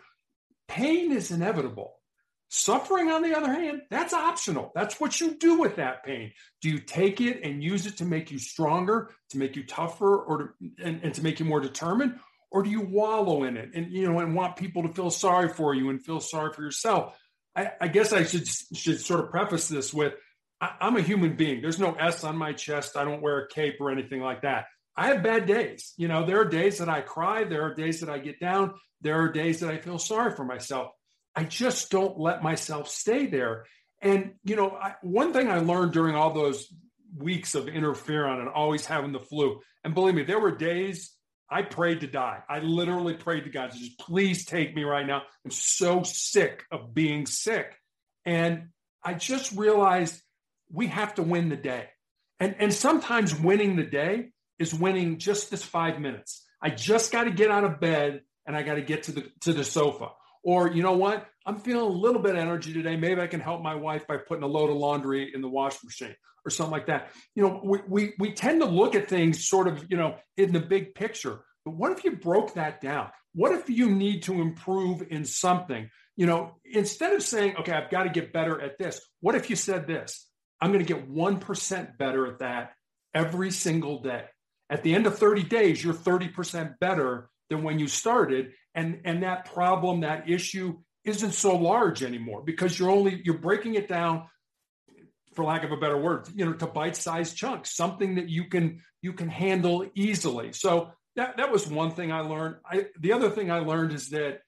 Pain 0.67 1.11
is 1.11 1.31
inevitable. 1.31 1.93
Suffering 2.49 3.09
on 3.09 3.21
the 3.21 3.37
other 3.37 3.53
hand 3.53 3.81
that's 3.91 4.13
optional. 4.13 4.71
That's 4.73 4.99
what 4.99 5.21
you 5.21 5.35
do 5.35 5.59
with 5.59 5.75
that 5.75 6.03
pain. 6.03 6.31
Do 6.61 6.69
you 6.69 6.79
take 6.79 7.21
it 7.21 7.41
and 7.43 7.63
use 7.63 7.85
it 7.85 7.97
to 7.97 8.05
make 8.05 8.31
you 8.31 8.39
stronger 8.39 9.11
to 9.29 9.37
make 9.37 9.55
you 9.55 9.63
tougher 9.63 10.17
or 10.17 10.37
to, 10.37 10.49
and, 10.83 11.01
and 11.03 11.13
to 11.13 11.23
make 11.23 11.39
you 11.39 11.45
more 11.45 11.59
determined? 11.59 12.15
Or 12.51 12.63
do 12.63 12.71
you 12.71 12.81
wallow 12.81 13.43
in 13.43 13.55
it 13.55 13.69
and 13.75 13.91
you 13.91 14.11
know 14.11 14.17
and 14.17 14.33
want 14.33 14.55
people 14.55 14.81
to 14.81 14.89
feel 14.89 15.11
sorry 15.11 15.49
for 15.49 15.75
you 15.75 15.91
and 15.91 16.03
feel 16.03 16.19
sorry 16.19 16.51
for 16.53 16.63
yourself? 16.63 17.15
I, 17.55 17.71
I 17.79 17.87
guess 17.87 18.13
I 18.13 18.23
should 18.23 18.47
should 18.47 18.99
sort 18.99 19.19
of 19.19 19.29
preface 19.29 19.67
this 19.67 19.93
with 19.93 20.15
I, 20.61 20.71
I'm 20.81 20.97
a 20.97 21.01
human 21.01 21.35
being. 21.35 21.61
There's 21.61 21.79
no 21.79 21.93
S 21.93 22.23
on 22.23 22.37
my 22.37 22.53
chest. 22.53 22.97
I 22.97 23.03
don't 23.03 23.21
wear 23.21 23.39
a 23.39 23.47
cape 23.47 23.75
or 23.79 23.91
anything 23.91 24.21
like 24.21 24.41
that. 24.41 24.65
I 24.95 25.07
have 25.07 25.23
bad 25.23 25.45
days. 25.45 25.93
You 25.97 26.07
know, 26.07 26.25
there 26.25 26.41
are 26.41 26.45
days 26.45 26.79
that 26.79 26.89
I 26.89 27.01
cry. 27.01 27.45
There 27.45 27.63
are 27.63 27.73
days 27.73 28.01
that 28.01 28.09
I 28.09 28.19
get 28.19 28.39
down. 28.39 28.73
There 29.01 29.21
are 29.21 29.31
days 29.31 29.61
that 29.61 29.69
I 29.69 29.77
feel 29.77 29.97
sorry 29.97 30.35
for 30.35 30.43
myself. 30.43 30.91
I 31.35 31.43
just 31.43 31.89
don't 31.89 32.19
let 32.19 32.43
myself 32.43 32.89
stay 32.89 33.27
there. 33.27 33.65
And, 34.01 34.33
you 34.43 34.55
know, 34.55 34.71
I, 34.71 34.95
one 35.01 35.31
thing 35.31 35.49
I 35.49 35.59
learned 35.59 35.93
during 35.93 36.15
all 36.15 36.33
those 36.33 36.67
weeks 37.15 37.55
of 37.55 37.65
interferon 37.65 38.39
and 38.39 38.49
always 38.49 38.85
having 38.85 39.11
the 39.11 39.19
flu, 39.19 39.59
and 39.83 39.93
believe 39.93 40.15
me, 40.15 40.23
there 40.23 40.39
were 40.39 40.55
days 40.55 41.13
I 41.49 41.63
prayed 41.63 42.01
to 42.01 42.07
die. 42.07 42.43
I 42.47 42.59
literally 42.59 43.15
prayed 43.15 43.45
to 43.45 43.49
God 43.49 43.71
just 43.71 43.97
please 43.99 44.45
take 44.45 44.75
me 44.75 44.83
right 44.83 45.05
now. 45.05 45.23
I'm 45.43 45.51
so 45.51 46.03
sick 46.03 46.63
of 46.71 46.93
being 46.93 47.25
sick. 47.25 47.73
And 48.25 48.69
I 49.03 49.13
just 49.15 49.53
realized 49.53 50.21
we 50.71 50.87
have 50.87 51.15
to 51.15 51.23
win 51.23 51.49
the 51.49 51.57
day. 51.57 51.87
And, 52.39 52.55
and 52.59 52.73
sometimes 52.73 53.37
winning 53.37 53.75
the 53.75 53.83
day 53.83 54.29
is 54.57 54.73
winning 54.73 55.17
just 55.17 55.51
this 55.51 55.63
five 55.63 55.99
minutes. 55.99 56.45
I 56.61 56.69
just 56.69 57.11
got 57.11 57.25
to 57.25 57.31
get 57.31 57.51
out 57.51 57.63
of 57.63 57.79
bed 57.79 58.21
and 58.45 58.55
I 58.55 58.63
got 58.63 58.75
to 58.75 58.81
get 58.81 59.03
to 59.03 59.11
the 59.11 59.31
to 59.41 59.53
the 59.53 59.63
sofa. 59.63 60.09
Or 60.43 60.71
you 60.71 60.83
know 60.83 60.93
what? 60.93 61.27
I'm 61.45 61.57
feeling 61.57 61.83
a 61.83 61.97
little 61.97 62.21
bit 62.21 62.35
of 62.35 62.41
energy 62.41 62.73
today. 62.73 62.95
Maybe 62.95 63.21
I 63.21 63.27
can 63.27 63.39
help 63.39 63.61
my 63.61 63.75
wife 63.75 64.07
by 64.07 64.17
putting 64.17 64.43
a 64.43 64.47
load 64.47 64.69
of 64.69 64.77
laundry 64.77 65.31
in 65.33 65.41
the 65.41 65.49
wash 65.49 65.83
machine 65.83 66.15
or 66.45 66.49
something 66.49 66.71
like 66.71 66.87
that. 66.87 67.11
You 67.35 67.43
know, 67.43 67.61
we 67.63 67.79
we 67.87 68.13
we 68.19 68.33
tend 68.33 68.61
to 68.61 68.67
look 68.67 68.95
at 68.95 69.07
things 69.07 69.47
sort 69.47 69.67
of, 69.67 69.85
you 69.89 69.97
know, 69.97 70.15
in 70.37 70.53
the 70.53 70.59
big 70.59 70.95
picture. 70.95 71.41
But 71.65 71.75
what 71.75 71.91
if 71.91 72.03
you 72.03 72.15
broke 72.15 72.53
that 72.55 72.81
down? 72.81 73.09
What 73.33 73.51
if 73.51 73.69
you 73.69 73.89
need 73.89 74.23
to 74.23 74.41
improve 74.41 75.03
in 75.09 75.25
something? 75.25 75.89
You 76.15 76.25
know, 76.25 76.55
instead 76.65 77.13
of 77.13 77.23
saying, 77.23 77.57
okay, 77.59 77.71
I've 77.71 77.91
got 77.91 78.03
to 78.03 78.09
get 78.09 78.33
better 78.33 78.59
at 78.59 78.77
this, 78.77 78.99
what 79.21 79.35
if 79.35 79.49
you 79.49 79.55
said 79.55 79.87
this? 79.87 80.28
I'm 80.61 80.71
going 80.71 80.85
to 80.85 80.93
get 80.93 81.09
1% 81.09 81.97
better 81.97 82.27
at 82.27 82.39
that 82.39 82.73
every 83.13 83.51
single 83.51 84.01
day. 84.01 84.25
At 84.69 84.83
the 84.83 84.93
end 84.93 85.07
of 85.07 85.17
30 85.17 85.43
days, 85.43 85.83
you're 85.83 85.93
30% 85.93 86.79
better 86.79 87.29
than 87.49 87.63
when 87.63 87.79
you 87.79 87.87
started. 87.87 88.51
And, 88.75 89.01
and 89.05 89.23
that 89.23 89.45
problem, 89.53 90.01
that 90.01 90.29
issue 90.29 90.77
isn't 91.05 91.31
so 91.31 91.55
large 91.55 92.03
anymore 92.03 92.43
because 92.45 92.77
you're 92.77 92.91
only, 92.91 93.21
you're 93.23 93.37
breaking 93.37 93.75
it 93.75 93.87
down 93.87 94.27
for 95.33 95.45
lack 95.45 95.63
of 95.63 95.71
a 95.71 95.77
better 95.77 95.97
word, 95.97 96.27
you 96.35 96.45
know, 96.45 96.53
to 96.53 96.67
bite-sized 96.67 97.35
chunks, 97.35 97.75
something 97.75 98.15
that 98.15 98.29
you 98.29 98.45
can, 98.45 98.81
you 99.01 99.13
can 99.13 99.29
handle 99.29 99.87
easily. 99.95 100.51
So 100.51 100.91
that, 101.15 101.37
that 101.37 101.51
was 101.51 101.67
one 101.67 101.91
thing 101.91 102.11
I 102.11 102.21
learned. 102.21 102.57
I, 102.65 102.87
the 102.99 103.13
other 103.13 103.29
thing 103.29 103.49
I 103.49 103.59
learned 103.59 103.93
is 103.93 104.09
that 104.09 104.41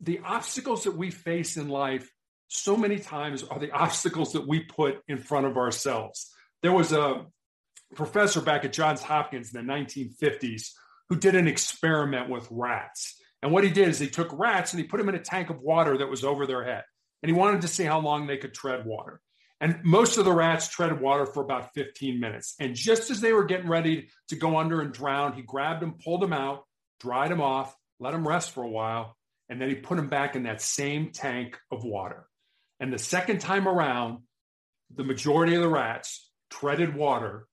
the 0.00 0.20
obstacles 0.24 0.84
that 0.84 0.96
we 0.96 1.10
face 1.10 1.56
in 1.56 1.68
life 1.68 2.10
so 2.50 2.76
many 2.76 2.98
times 2.98 3.42
are 3.44 3.58
the 3.58 3.70
obstacles 3.72 4.34
that 4.34 4.46
we 4.46 4.60
put 4.60 5.00
in 5.08 5.18
front 5.18 5.46
of 5.46 5.56
ourselves. 5.56 6.30
There 6.62 6.72
was 6.72 6.92
a 6.92 7.26
professor 7.94 8.40
back 8.40 8.64
at 8.64 8.72
Johns 8.72 9.02
Hopkins 9.02 9.54
in 9.54 9.66
the 9.66 9.72
1950s 9.72 10.72
who 11.08 11.16
did 11.16 11.34
an 11.34 11.48
experiment 11.48 12.28
with 12.28 12.46
rats. 12.50 13.16
And 13.42 13.52
what 13.52 13.64
he 13.64 13.70
did 13.70 13.88
is 13.88 13.98
he 13.98 14.08
took 14.08 14.38
rats 14.38 14.72
and 14.72 14.80
he 14.80 14.86
put 14.86 14.98
them 14.98 15.08
in 15.08 15.14
a 15.14 15.20
tank 15.20 15.50
of 15.50 15.60
water 15.60 15.96
that 15.98 16.10
was 16.10 16.24
over 16.24 16.46
their 16.46 16.64
head. 16.64 16.84
And 17.22 17.30
he 17.30 17.36
wanted 17.36 17.62
to 17.62 17.68
see 17.68 17.84
how 17.84 18.00
long 18.00 18.26
they 18.26 18.36
could 18.36 18.54
tread 18.54 18.84
water. 18.84 19.20
And 19.60 19.80
most 19.82 20.16
of 20.16 20.24
the 20.24 20.32
rats 20.32 20.68
treaded 20.68 21.00
water 21.00 21.26
for 21.26 21.42
about 21.42 21.74
15 21.74 22.18
minutes. 22.18 22.54
And 22.60 22.74
just 22.74 23.10
as 23.10 23.20
they 23.20 23.32
were 23.32 23.44
getting 23.44 23.68
ready 23.68 24.08
to 24.28 24.36
go 24.36 24.56
under 24.56 24.80
and 24.80 24.92
drown, 24.92 25.34
he 25.34 25.42
grabbed 25.42 25.82
them, 25.82 25.96
pulled 26.02 26.22
them 26.22 26.32
out, 26.32 26.64
dried 26.98 27.30
them 27.30 27.42
off, 27.42 27.76
let 27.98 28.12
them 28.12 28.26
rest 28.26 28.52
for 28.52 28.62
a 28.62 28.68
while, 28.68 29.16
and 29.50 29.60
then 29.60 29.68
he 29.68 29.74
put 29.74 29.96
them 29.96 30.08
back 30.08 30.34
in 30.34 30.44
that 30.44 30.62
same 30.62 31.10
tank 31.10 31.58
of 31.70 31.84
water. 31.84 32.26
And 32.80 32.92
the 32.92 32.98
second 32.98 33.40
time 33.40 33.68
around, 33.68 34.20
the 34.94 35.04
majority 35.04 35.54
of 35.54 35.62
the 35.62 35.68
rats 35.68 36.28
treaded 36.50 36.96
water 36.96 37.46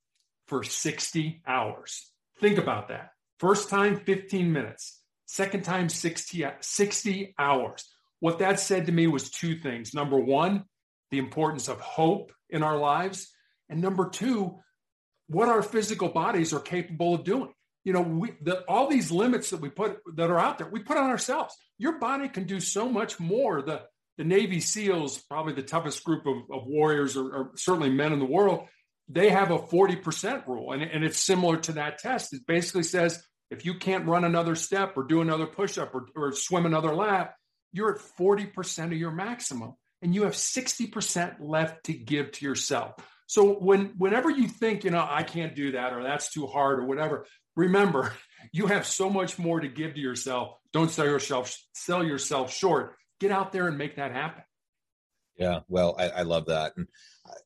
for 0.48 0.64
60 0.64 1.42
hours. 1.46 2.10
Think 2.40 2.58
about 2.58 2.88
that. 2.88 3.12
First 3.40 3.70
time, 3.70 4.00
15 4.00 4.52
minutes. 4.52 5.02
Second 5.26 5.64
time, 5.64 5.90
60, 5.90 6.46
60 6.62 7.36
hours. 7.38 7.86
What 8.20 8.40
that 8.40 8.60
said 8.60 8.86
to 8.86 8.92
me 8.92 9.08
was 9.08 9.30
two 9.30 9.58
things. 9.58 9.94
Number 9.94 10.18
one, 10.18 10.64
the 11.12 11.20
importance 11.20 11.68
of 11.68 11.80
hope 11.80 12.32
in 12.50 12.64
our 12.64 12.78
lives. 12.78 13.30
And 13.70 13.82
number 13.82 14.10
two, 14.10 14.60
what 15.28 15.50
our 15.50 15.62
physical 15.62 16.08
bodies 16.10 16.54
are 16.54 16.60
capable 16.60 17.14
of 17.14 17.26
doing. 17.26 17.54
You 17.84 17.94
know, 17.94 18.02
we, 18.02 18.32
the, 18.42 18.64
all 18.68 18.88
these 18.88 19.12
limits 19.12 19.50
that 19.52 19.62
we 19.62 19.70
put 19.70 20.00
that 20.16 20.30
are 20.30 20.40
out 20.40 20.58
there, 20.58 20.70
we 20.70 20.80
put 20.80 20.98
on 20.98 21.10
ourselves. 21.10 21.56
Your 21.78 22.00
body 22.00 22.28
can 22.30 22.46
do 22.46 22.60
so 22.60 22.90
much 22.90 23.20
more. 23.20 23.62
The 23.62 23.84
the 24.18 24.24
Navy 24.24 24.60
SEALs, 24.60 25.20
probably 25.20 25.54
the 25.54 25.62
toughest 25.62 26.04
group 26.04 26.26
of, 26.26 26.38
of 26.52 26.68
warriors, 26.68 27.16
or, 27.16 27.32
or, 27.34 27.52
certainly 27.56 27.90
men 27.90 28.14
in 28.14 28.20
the 28.20 28.26
world, 28.26 28.68
they 29.08 29.30
have 29.30 29.52
a 29.52 29.60
40% 29.60 30.48
rule. 30.48 30.72
And, 30.72 30.82
and 30.82 31.04
it's 31.04 31.20
similar 31.20 31.58
to 31.58 31.74
that 31.74 32.00
test. 32.00 32.34
It 32.34 32.46
basically 32.48 32.84
says 32.84 33.24
if 33.50 33.66
you 33.66 33.76
can't 33.76 34.08
run 34.08 34.24
another 34.24 34.56
step 34.56 34.98
or 34.98 35.04
do 35.04 35.22
another 35.22 35.46
push 35.46 35.78
up 35.78 35.94
or, 35.96 36.08
or 36.16 36.32
swim 36.34 36.66
another 36.66 36.94
lap, 36.94 37.36
you're 37.72 37.94
at 37.94 38.02
40% 38.20 38.86
of 38.86 38.94
your 38.94 39.12
maximum 39.12 39.76
and 40.02 40.14
you 40.14 40.24
have 40.24 40.34
60% 40.34 41.36
left 41.40 41.86
to 41.86 41.94
give 41.94 42.32
to 42.34 42.46
yourself. 42.46 42.96
So 43.28 43.54
when 43.54 43.94
whenever 43.98 44.30
you 44.30 44.48
think, 44.48 44.84
you 44.84 44.92
know, 44.92 45.06
I 45.08 45.24
can't 45.24 45.56
do 45.56 45.74
that 45.74 45.94
or 45.94 46.04
that's 46.04 46.32
too 46.32 46.48
hard 46.48 46.80
or 46.80 46.86
whatever, 46.86 47.26
remember, 47.56 48.14
you 48.52 48.68
have 48.68 48.86
so 48.86 49.10
much 49.10 49.38
more 49.38 49.60
to 49.60 49.68
give 49.68 49.96
to 49.96 50.00
yourself. 50.00 50.56
Don't 50.74 50.92
sell 50.92 51.06
yourself 51.06 51.56
sell 51.74 52.04
yourself 52.04 52.54
short. 52.54 52.96
Get 53.20 53.32
out 53.32 53.52
there 53.52 53.68
and 53.68 53.78
make 53.78 53.96
that 53.96 54.12
happen. 54.12 54.44
Yeah, 55.38 55.60
well, 55.68 55.96
I, 55.98 56.10
I 56.10 56.22
love 56.24 56.48
that. 56.48 56.74
And 56.78 56.88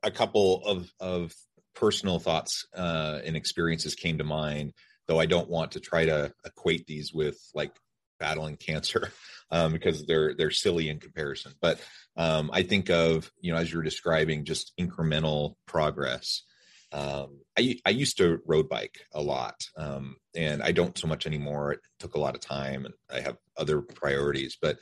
a 0.03 0.11
couple 0.11 0.63
of 0.65 0.91
of 0.99 1.33
personal 1.75 2.19
thoughts 2.19 2.65
uh, 2.75 3.19
and 3.23 3.35
experiences 3.35 3.95
came 3.95 4.17
to 4.17 4.23
mind, 4.23 4.73
though 5.07 5.19
I 5.19 5.25
don't 5.25 5.49
want 5.49 5.71
to 5.71 5.79
try 5.79 6.05
to 6.05 6.33
equate 6.45 6.85
these 6.87 7.13
with 7.13 7.37
like 7.53 7.71
battling 8.19 8.55
cancer 8.55 9.11
um, 9.51 9.73
because 9.73 10.05
they're 10.05 10.33
they're 10.35 10.51
silly 10.51 10.89
in 10.89 10.99
comparison. 10.99 11.53
But 11.61 11.81
um, 12.15 12.49
I 12.53 12.63
think 12.63 12.89
of 12.89 13.29
you 13.41 13.51
know 13.51 13.57
as 13.57 13.71
you're 13.71 13.83
describing 13.83 14.45
just 14.45 14.73
incremental 14.79 15.55
progress. 15.65 16.43
Um, 16.93 17.39
I 17.57 17.77
I 17.85 17.91
used 17.91 18.17
to 18.17 18.39
road 18.45 18.67
bike 18.67 18.99
a 19.13 19.21
lot, 19.21 19.61
um, 19.77 20.17
and 20.35 20.61
I 20.61 20.71
don't 20.73 20.97
so 20.97 21.07
much 21.07 21.25
anymore. 21.25 21.73
It 21.73 21.79
took 21.99 22.15
a 22.15 22.19
lot 22.19 22.35
of 22.35 22.41
time, 22.41 22.85
and 22.85 22.93
I 23.09 23.21
have 23.21 23.37
other 23.57 23.81
priorities. 23.81 24.57
But 24.61 24.77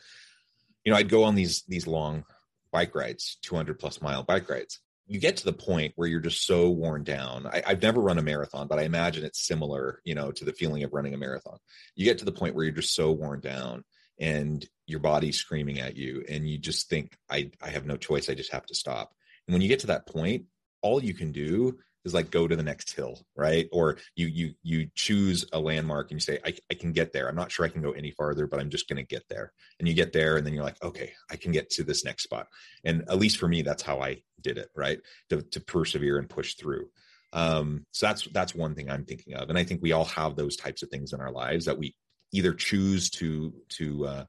you 0.83 0.91
know, 0.91 0.97
I'd 0.97 1.09
go 1.09 1.23
on 1.23 1.35
these 1.35 1.63
these 1.67 1.87
long 1.87 2.23
bike 2.71 2.95
rides, 2.95 3.37
200 3.43 3.79
plus 3.79 4.01
mile 4.01 4.23
bike 4.23 4.49
rides, 4.49 4.79
you 5.09 5.19
get 5.19 5.37
to 5.37 5.45
the 5.45 5.53
point 5.53 5.93
where 5.95 6.07
you're 6.07 6.19
just 6.19 6.45
so 6.45 6.69
worn 6.69 7.03
down. 7.03 7.47
I, 7.47 7.63
have 7.65 7.81
never 7.81 7.99
run 7.99 8.19
a 8.19 8.21
marathon, 8.21 8.67
but 8.67 8.77
I 8.77 8.83
imagine 8.83 9.25
it's 9.25 9.45
similar, 9.45 10.01
you 10.05 10.13
know, 10.13 10.31
to 10.31 10.45
the 10.45 10.53
feeling 10.53 10.83
of 10.83 10.93
running 10.93 11.15
a 11.15 11.17
marathon. 11.17 11.57
You 11.95 12.05
get 12.05 12.19
to 12.19 12.25
the 12.25 12.31
point 12.31 12.53
where 12.53 12.63
you're 12.63 12.75
just 12.75 12.93
so 12.93 13.11
worn 13.11 13.39
down 13.39 13.83
and 14.19 14.63
your 14.85 14.99
body's 14.99 15.37
screaming 15.37 15.79
at 15.79 15.95
you 15.95 16.23
and 16.29 16.47
you 16.47 16.59
just 16.59 16.89
think, 16.89 17.17
I, 17.27 17.49
I 17.59 17.69
have 17.69 17.87
no 17.87 17.97
choice. 17.97 18.29
I 18.29 18.35
just 18.35 18.51
have 18.51 18.67
to 18.67 18.75
stop. 18.75 19.11
And 19.47 19.53
when 19.53 19.63
you 19.63 19.67
get 19.67 19.79
to 19.79 19.87
that 19.87 20.05
point, 20.05 20.45
all 20.83 21.03
you 21.03 21.15
can 21.15 21.31
do 21.31 21.79
is 22.05 22.13
like 22.13 22.31
go 22.31 22.47
to 22.47 22.55
the 22.55 22.63
next 22.63 22.93
hill 22.93 23.19
right? 23.35 23.67
Or 23.71 23.97
you 24.15 24.27
you 24.27 24.53
you 24.63 24.89
choose 24.95 25.45
a 25.53 25.59
landmark 25.59 26.11
and 26.11 26.17
you 26.17 26.21
say 26.21 26.39
I, 26.45 26.53
I 26.71 26.73
can 26.73 26.91
get 26.91 27.13
there. 27.13 27.27
I'm 27.27 27.35
not 27.35 27.51
sure 27.51 27.65
i 27.65 27.69
can 27.69 27.81
go 27.81 27.91
any 27.91 28.11
farther 28.11 28.47
but 28.47 28.59
i'm 28.59 28.69
just 28.69 28.87
going 28.87 28.97
to 28.97 29.03
get 29.03 29.23
there. 29.29 29.51
And 29.79 29.87
you 29.87 29.93
get 29.93 30.13
there 30.13 30.37
and 30.37 30.45
then 30.45 30.53
you're 30.53 30.63
like 30.63 30.81
okay 30.83 31.13
i 31.31 31.35
can 31.35 31.51
get 31.51 31.69
to 31.71 31.83
this 31.83 32.05
next 32.05 32.23
spot. 32.23 32.47
And 32.83 33.03
at 33.09 33.19
least 33.19 33.37
for 33.37 33.47
me 33.47 33.61
that's 33.61 33.83
how 33.83 33.99
i 34.01 34.21
did 34.41 34.57
it 34.57 34.69
right? 34.75 34.99
To, 35.29 35.41
to 35.41 35.59
persevere 35.59 36.17
and 36.17 36.29
push 36.29 36.55
through. 36.55 36.89
Um 37.33 37.85
so 37.91 38.07
that's 38.07 38.23
that's 38.27 38.55
one 38.55 38.75
thing 38.75 38.89
i'm 38.89 39.05
thinking 39.05 39.35
of. 39.35 39.49
And 39.49 39.57
i 39.57 39.63
think 39.63 39.81
we 39.81 39.91
all 39.91 40.05
have 40.05 40.35
those 40.35 40.55
types 40.55 40.83
of 40.83 40.89
things 40.89 41.13
in 41.13 41.21
our 41.21 41.31
lives 41.31 41.65
that 41.65 41.77
we 41.77 41.95
either 42.31 42.53
choose 42.53 43.09
to 43.09 43.53
to 43.69 44.05
uh, 44.05 44.25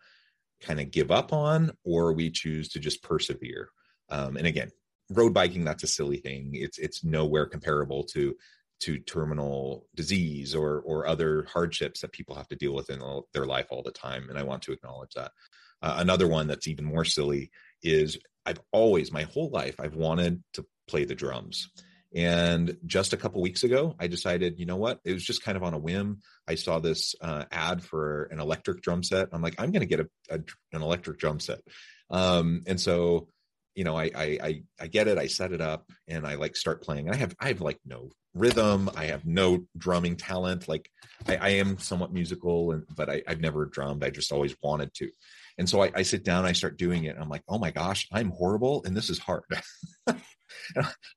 kind 0.62 0.80
of 0.80 0.90
give 0.90 1.10
up 1.10 1.32
on 1.32 1.70
or 1.84 2.12
we 2.12 2.30
choose 2.30 2.68
to 2.68 2.78
just 2.78 3.02
persevere. 3.02 3.68
Um, 4.10 4.36
and 4.36 4.46
again 4.46 4.70
road 5.10 5.34
biking 5.34 5.64
that's 5.64 5.82
a 5.82 5.88
silly 5.88 6.18
thing. 6.18 6.50
It's 6.54 6.78
it's 6.78 7.04
nowhere 7.04 7.46
comparable 7.46 8.04
to 8.12 8.34
to 8.80 8.98
terminal 8.98 9.86
disease 9.94 10.54
or 10.54 10.80
or 10.80 11.06
other 11.06 11.46
hardships 11.52 12.00
that 12.00 12.12
people 12.12 12.34
have 12.34 12.48
to 12.48 12.56
deal 12.56 12.74
with 12.74 12.90
in 12.90 13.00
their 13.32 13.46
life 13.46 13.66
all 13.70 13.82
the 13.82 13.90
time 13.90 14.28
and 14.28 14.38
i 14.38 14.42
want 14.42 14.62
to 14.62 14.72
acknowledge 14.72 15.12
that. 15.14 15.32
Uh, 15.82 15.94
another 15.98 16.28
one 16.28 16.46
that's 16.46 16.68
even 16.68 16.84
more 16.84 17.04
silly 17.04 17.50
is 17.82 18.18
i've 18.46 18.60
always 18.72 19.12
my 19.12 19.22
whole 19.22 19.50
life 19.50 19.76
i've 19.78 19.94
wanted 19.94 20.42
to 20.52 20.64
play 20.88 21.04
the 21.04 21.14
drums. 21.14 21.70
And 22.12 22.76
just 22.86 23.12
a 23.12 23.16
couple 23.16 23.40
weeks 23.40 23.62
ago 23.62 23.94
i 24.00 24.06
decided 24.06 24.58
you 24.58 24.66
know 24.66 24.76
what? 24.76 24.98
It 25.04 25.12
was 25.12 25.24
just 25.24 25.44
kind 25.44 25.56
of 25.56 25.62
on 25.62 25.74
a 25.74 25.78
whim. 25.78 26.20
I 26.48 26.56
saw 26.56 26.80
this 26.80 27.14
uh, 27.20 27.44
ad 27.52 27.84
for 27.84 28.24
an 28.32 28.40
electric 28.40 28.82
drum 28.82 29.02
set. 29.02 29.28
I'm 29.32 29.42
like 29.42 29.56
i'm 29.58 29.72
going 29.72 29.86
to 29.86 29.86
get 29.86 30.00
a, 30.00 30.08
a, 30.30 30.40
an 30.72 30.82
electric 30.82 31.18
drum 31.18 31.38
set. 31.38 31.60
Um, 32.10 32.62
and 32.66 32.80
so 32.80 33.28
you 33.74 33.84
know, 33.84 33.96
I, 33.96 34.10
I, 34.14 34.38
I, 34.42 34.62
I 34.80 34.86
get 34.86 35.08
it. 35.08 35.18
I 35.18 35.26
set 35.26 35.52
it 35.52 35.60
up 35.60 35.90
and 36.08 36.26
I 36.26 36.34
like 36.34 36.56
start 36.56 36.82
playing. 36.82 37.10
I 37.10 37.16
have, 37.16 37.34
I 37.40 37.48
have 37.48 37.60
like 37.60 37.78
no 37.84 38.10
rhythm. 38.34 38.90
I 38.96 39.06
have 39.06 39.26
no 39.26 39.64
drumming 39.76 40.16
talent. 40.16 40.68
Like 40.68 40.90
I, 41.26 41.36
I 41.36 41.48
am 41.50 41.78
somewhat 41.78 42.12
musical 42.12 42.72
and, 42.72 42.84
but 42.94 43.08
I, 43.08 43.22
I've 43.26 43.40
never 43.40 43.66
drummed. 43.66 44.04
I 44.04 44.10
just 44.10 44.32
always 44.32 44.54
wanted 44.62 44.92
to. 44.94 45.10
And 45.58 45.68
so 45.68 45.82
I, 45.82 45.90
I 45.94 46.02
sit 46.02 46.24
down, 46.24 46.46
I 46.46 46.52
start 46.52 46.78
doing 46.78 47.04
it. 47.04 47.16
I'm 47.18 47.28
like, 47.28 47.42
oh 47.48 47.58
my 47.58 47.70
gosh, 47.70 48.08
I'm 48.12 48.30
horrible, 48.30 48.82
and 48.84 48.96
this 48.96 49.10
is 49.10 49.18
hard. 49.18 49.42
I'm 50.08 50.16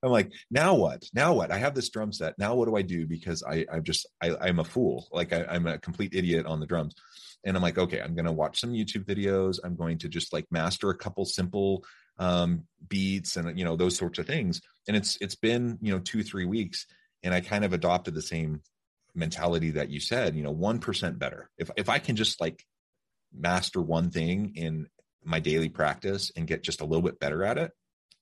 like, 0.02 0.32
now 0.50 0.74
what? 0.74 1.02
Now 1.14 1.32
what? 1.32 1.50
I 1.50 1.58
have 1.58 1.74
this 1.74 1.88
drum 1.88 2.12
set. 2.12 2.34
Now 2.38 2.54
what 2.54 2.66
do 2.66 2.76
I 2.76 2.82
do? 2.82 3.06
Because 3.06 3.42
I, 3.42 3.64
I'm 3.72 3.84
just, 3.84 4.06
I, 4.22 4.36
I'm 4.40 4.58
a 4.58 4.64
fool. 4.64 5.08
Like 5.12 5.32
I, 5.32 5.44
I'm 5.48 5.66
a 5.66 5.78
complete 5.78 6.14
idiot 6.14 6.46
on 6.46 6.60
the 6.60 6.66
drums. 6.66 6.94
And 7.44 7.56
I'm 7.56 7.62
like, 7.62 7.78
okay, 7.78 8.00
I'm 8.00 8.14
going 8.14 8.26
to 8.26 8.32
watch 8.32 8.60
some 8.60 8.72
YouTube 8.72 9.04
videos. 9.04 9.58
I'm 9.62 9.76
going 9.76 9.98
to 9.98 10.08
just 10.08 10.32
like 10.32 10.46
master 10.50 10.90
a 10.90 10.96
couple 10.96 11.24
simple 11.24 11.84
um, 12.18 12.66
beats 12.88 13.36
and 13.36 13.58
you 13.58 13.64
know 13.64 13.76
those 13.76 13.96
sorts 13.96 14.18
of 14.18 14.26
things. 14.26 14.60
And 14.86 14.96
it's 14.96 15.16
it's 15.20 15.34
been 15.34 15.78
you 15.80 15.92
know 15.92 16.00
two 16.00 16.22
three 16.22 16.44
weeks, 16.44 16.86
and 17.22 17.34
I 17.34 17.40
kind 17.40 17.64
of 17.64 17.72
adopted 17.72 18.14
the 18.14 18.22
same 18.22 18.62
mentality 19.14 19.72
that 19.72 19.90
you 19.90 20.00
said. 20.00 20.34
You 20.34 20.42
know, 20.42 20.50
one 20.50 20.78
percent 20.78 21.18
better. 21.18 21.50
If 21.58 21.70
if 21.76 21.88
I 21.88 21.98
can 21.98 22.16
just 22.16 22.40
like 22.40 22.64
master 23.32 23.80
one 23.80 24.10
thing 24.10 24.52
in 24.54 24.88
my 25.24 25.40
daily 25.40 25.68
practice 25.68 26.30
and 26.36 26.46
get 26.46 26.62
just 26.62 26.80
a 26.80 26.84
little 26.84 27.02
bit 27.02 27.18
better 27.18 27.44
at 27.44 27.58
it, 27.58 27.72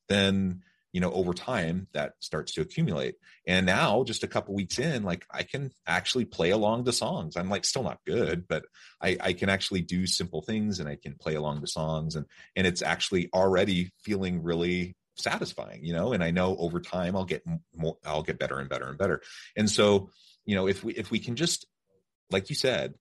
then 0.08 0.62
you 0.92 1.00
know 1.00 1.11
over 1.12 1.32
time 1.32 1.88
that 1.92 2.12
starts 2.20 2.52
to 2.52 2.61
accumulate. 2.61 3.16
And 3.46 3.66
now 3.66 4.04
just 4.04 4.22
a 4.22 4.28
couple 4.28 4.54
weeks 4.54 4.78
in 4.78 5.02
like 5.02 5.25
i 5.30 5.42
can 5.42 5.72
actually 5.87 6.25
play 6.25 6.50
along 6.50 6.84
the 6.84 6.92
songs. 6.92 7.37
I'm 7.37 7.49
like 7.49 7.64
still 7.64 7.82
not 7.82 8.00
good 8.06 8.46
but 8.46 8.64
i 9.00 9.16
i 9.20 9.32
can 9.32 9.49
actually 9.49 9.80
do 9.80 10.06
simple 10.06 10.42
things 10.42 10.78
and 10.78 10.88
i 10.88 10.96
can 10.96 11.14
play 11.14 11.34
along 11.34 11.61
the 11.61 11.66
songs 11.66 12.14
and 12.14 12.26
and 12.54 12.66
it's 12.66 12.82
actually 12.82 13.30
already 13.32 13.90
feeling 14.02 14.42
really 14.42 14.96
satisfying 15.16 15.84
you 15.84 15.92
know? 15.92 16.12
And 16.12 16.22
i 16.22 16.30
know 16.30 16.56
over 16.58 16.80
time 16.80 17.16
i'll 17.16 17.25
get 17.25 17.42
more 17.75 17.96
i'll 18.04 18.22
get 18.22 18.38
better 18.38 18.58
and 18.58 18.68
better 18.68 18.88
and 18.88 18.99
better. 18.99 19.22
And 19.56 19.70
so 19.70 20.11
you 20.44 20.54
know 20.54 20.68
if 20.68 20.84
we 20.84 20.92
if 20.94 21.11
we 21.11 21.18
can 21.18 21.37
just 21.37 21.66
like 22.30 22.50
you 22.50 22.56
said 22.56 22.94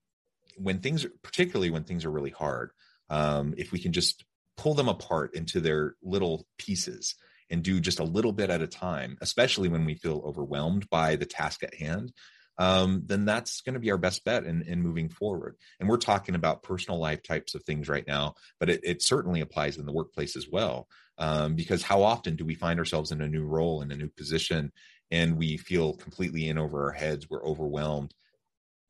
when 0.56 0.80
things 0.80 1.06
particularly 1.22 1.70
when 1.70 1.84
things 1.84 2.04
are 2.04 2.10
really 2.10 2.30
hard 2.30 2.70
um 3.10 3.54
if 3.56 3.72
we 3.72 3.78
can 3.78 3.92
just 3.92 4.24
pull 4.56 4.74
them 4.74 4.88
apart 4.88 5.34
into 5.34 5.60
their 5.60 5.94
little 6.02 6.46
pieces 6.58 7.14
and 7.52 7.62
do 7.62 7.78
just 7.78 8.00
a 8.00 8.04
little 8.04 8.32
bit 8.32 8.50
at 8.50 8.62
a 8.62 8.66
time, 8.66 9.18
especially 9.20 9.68
when 9.68 9.84
we 9.84 9.94
feel 9.94 10.22
overwhelmed 10.24 10.88
by 10.90 11.14
the 11.16 11.26
task 11.26 11.62
at 11.62 11.74
hand, 11.74 12.12
um, 12.58 13.02
then 13.06 13.24
that's 13.24 13.60
going 13.60 13.74
to 13.74 13.80
be 13.80 13.90
our 13.90 13.98
best 13.98 14.24
bet 14.24 14.44
in, 14.44 14.62
in 14.62 14.82
moving 14.82 15.08
forward. 15.08 15.56
And 15.78 15.88
we're 15.88 15.98
talking 15.98 16.34
about 16.34 16.62
personal 16.62 16.98
life 16.98 17.22
types 17.22 17.54
of 17.54 17.62
things 17.62 17.88
right 17.88 18.06
now, 18.06 18.34
but 18.58 18.70
it, 18.70 18.80
it 18.82 19.02
certainly 19.02 19.42
applies 19.42 19.76
in 19.76 19.86
the 19.86 19.92
workplace 19.92 20.34
as 20.34 20.48
well. 20.50 20.88
Um, 21.18 21.54
because 21.54 21.82
how 21.82 22.02
often 22.02 22.36
do 22.36 22.44
we 22.44 22.54
find 22.54 22.78
ourselves 22.78 23.12
in 23.12 23.20
a 23.20 23.28
new 23.28 23.44
role, 23.44 23.82
in 23.82 23.92
a 23.92 23.96
new 23.96 24.08
position, 24.08 24.72
and 25.10 25.36
we 25.36 25.58
feel 25.58 25.94
completely 25.94 26.48
in 26.48 26.58
over 26.58 26.84
our 26.86 26.92
heads? 26.92 27.28
We're 27.28 27.46
overwhelmed. 27.46 28.14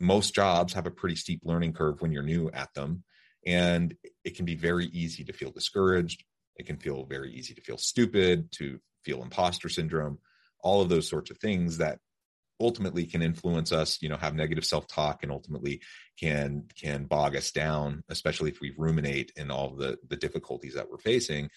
Most 0.00 0.34
jobs 0.34 0.72
have 0.74 0.86
a 0.86 0.90
pretty 0.90 1.16
steep 1.16 1.40
learning 1.44 1.72
curve 1.72 2.00
when 2.00 2.12
you're 2.12 2.22
new 2.22 2.48
at 2.50 2.72
them. 2.74 3.02
And 3.44 3.94
it 4.24 4.36
can 4.36 4.44
be 4.44 4.54
very 4.54 4.86
easy 4.86 5.24
to 5.24 5.32
feel 5.32 5.50
discouraged, 5.50 6.24
it 6.56 6.66
can 6.66 6.76
feel 6.76 7.04
very 7.04 7.32
easy 7.32 7.54
to 7.54 7.60
feel 7.60 7.78
stupid, 7.78 8.50
to 8.52 8.78
feel 9.04 9.22
imposter 9.22 9.68
syndrome, 9.68 10.18
all 10.60 10.80
of 10.80 10.88
those 10.88 11.08
sorts 11.08 11.30
of 11.30 11.38
things 11.38 11.78
that 11.78 11.98
ultimately 12.62 13.04
can 13.04 13.22
influence 13.22 13.72
us 13.72 14.00
you 14.00 14.08
know 14.08 14.16
have 14.16 14.34
negative 14.34 14.64
self-talk 14.64 15.22
and 15.22 15.32
ultimately 15.32 15.80
can 16.18 16.64
can 16.80 17.04
bog 17.04 17.34
us 17.36 17.50
down 17.50 18.04
especially 18.08 18.50
if 18.50 18.60
we 18.60 18.72
ruminate 18.78 19.32
in 19.36 19.50
all 19.50 19.70
the 19.70 19.98
the 20.08 20.16
difficulties 20.16 20.74
that 20.74 20.88
we're 20.90 20.98
facing. 20.98 21.50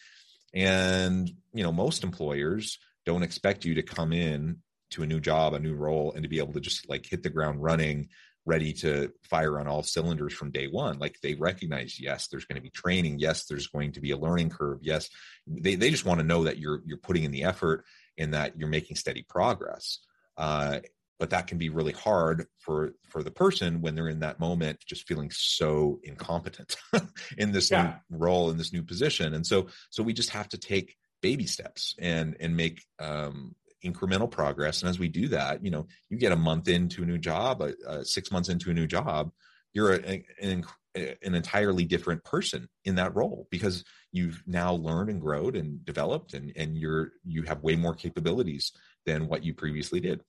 And 0.54 1.30
you 1.54 1.64
know 1.64 1.72
most 1.72 2.04
employers 2.04 2.80
don't 3.06 3.24
expect 3.24 3.66
you 3.66 3.76
to 3.76 3.84
come 3.84 4.14
in 4.14 4.58
to 4.92 5.04
a 5.04 5.08
new 5.08 5.20
job 5.20 5.54
a 5.54 5.60
new 5.60 5.76
role 5.76 6.12
and 6.14 6.24
to 6.24 6.30
be 6.30 6.40
able 6.40 6.54
to 6.54 6.60
just 6.60 6.90
like 6.90 7.06
hit 7.06 7.24
the 7.24 7.30
ground 7.30 7.62
running 7.62 8.10
ready 8.46 8.74
to 8.74 9.12
fire 9.24 9.60
on 9.60 9.68
all 9.68 9.84
cylinders 9.84 10.34
from 10.34 10.52
day 10.52 10.68
one. 10.68 11.00
Like 11.00 11.20
they 11.22 11.34
recognize 11.34 12.00
yes 12.00 12.28
there's 12.28 12.46
going 12.46 12.58
to 12.58 12.62
be 12.62 12.70
training. 12.70 13.20
Yes 13.20 13.46
there's 13.46 13.68
going 13.68 13.94
to 13.94 14.02
be 14.02 14.12
a 14.12 14.18
learning 14.18 14.50
curve. 14.50 14.80
Yes 14.82 15.10
they, 15.48 15.76
they 15.76 15.92
just 15.92 16.06
want 16.06 16.20
to 16.20 16.26
know 16.26 16.44
that 16.44 16.58
you're 16.58 16.82
you're 16.86 16.98
putting 16.98 17.24
in 17.24 17.32
the 17.32 17.44
effort 17.44 17.86
and 18.18 18.34
that 18.34 18.58
you're 18.58 18.70
making 18.70 18.96
steady 18.96 19.24
progress. 19.28 20.00
Uh, 20.38 20.80
but 21.18 21.30
that 21.30 21.48
can 21.48 21.58
be 21.58 21.70
really 21.70 21.94
hard 21.94 22.46
for 22.60 22.94
for 23.10 23.24
the 23.24 23.32
person 23.32 23.82
when 23.82 23.96
they're 23.96 24.10
in 24.10 24.20
that 24.20 24.40
moment 24.40 24.80
just 24.86 25.08
feeling 25.08 25.32
so 25.32 26.00
incompetent 26.04 26.76
in 27.38 27.52
this 27.52 27.72
yeah. 27.72 27.96
new 28.10 28.18
role 28.18 28.52
in 28.52 28.58
this 28.58 28.74
new 28.74 28.84
position. 28.84 29.34
And 29.34 29.46
so 29.46 29.68
so 29.90 30.04
we 30.04 30.14
just 30.14 30.32
have 30.32 30.50
to 30.50 30.58
take 30.58 30.96
baby 31.22 31.46
steps 31.46 31.96
and 32.00 32.36
and 32.40 32.56
make 32.56 32.84
um, 33.00 33.56
incremental 33.86 34.30
progress. 34.30 34.82
And 34.82 34.90
as 34.90 35.00
we 35.00 35.08
do 35.08 35.28
that, 35.30 35.64
you 35.64 35.72
know, 35.72 35.88
you 36.10 36.18
get 36.18 36.32
a 36.32 36.38
month 36.38 36.68
into 36.68 37.04
a 37.04 37.06
new 37.06 37.18
job, 37.18 37.62
uh, 37.62 37.72
uh, 37.88 38.04
six 38.04 38.32
months 38.32 38.50
into 38.50 38.72
a 38.72 38.74
new 38.74 38.88
job, 38.88 39.32
you're 39.74 39.94
a, 39.94 40.24
an, 40.42 40.66
an 40.96 41.36
entirely 41.36 41.86
different 41.86 42.24
person 42.24 42.68
in 42.84 42.96
that 42.96 43.16
role 43.16 43.48
because 43.52 43.84
you've 44.12 44.42
now 44.48 44.74
learned 44.74 45.10
and 45.10 45.22
grown 45.22 45.56
and 45.56 45.84
developed 45.86 46.34
and, 46.34 46.52
and 46.56 46.78
you're, 46.78 47.12
you 47.26 47.44
have 47.44 47.64
way 47.64 47.76
more 47.76 47.94
capabilities 47.94 48.72
than 49.06 49.28
what 49.28 49.44
you 49.44 49.54
previously 49.54 50.00
did. 50.00 50.22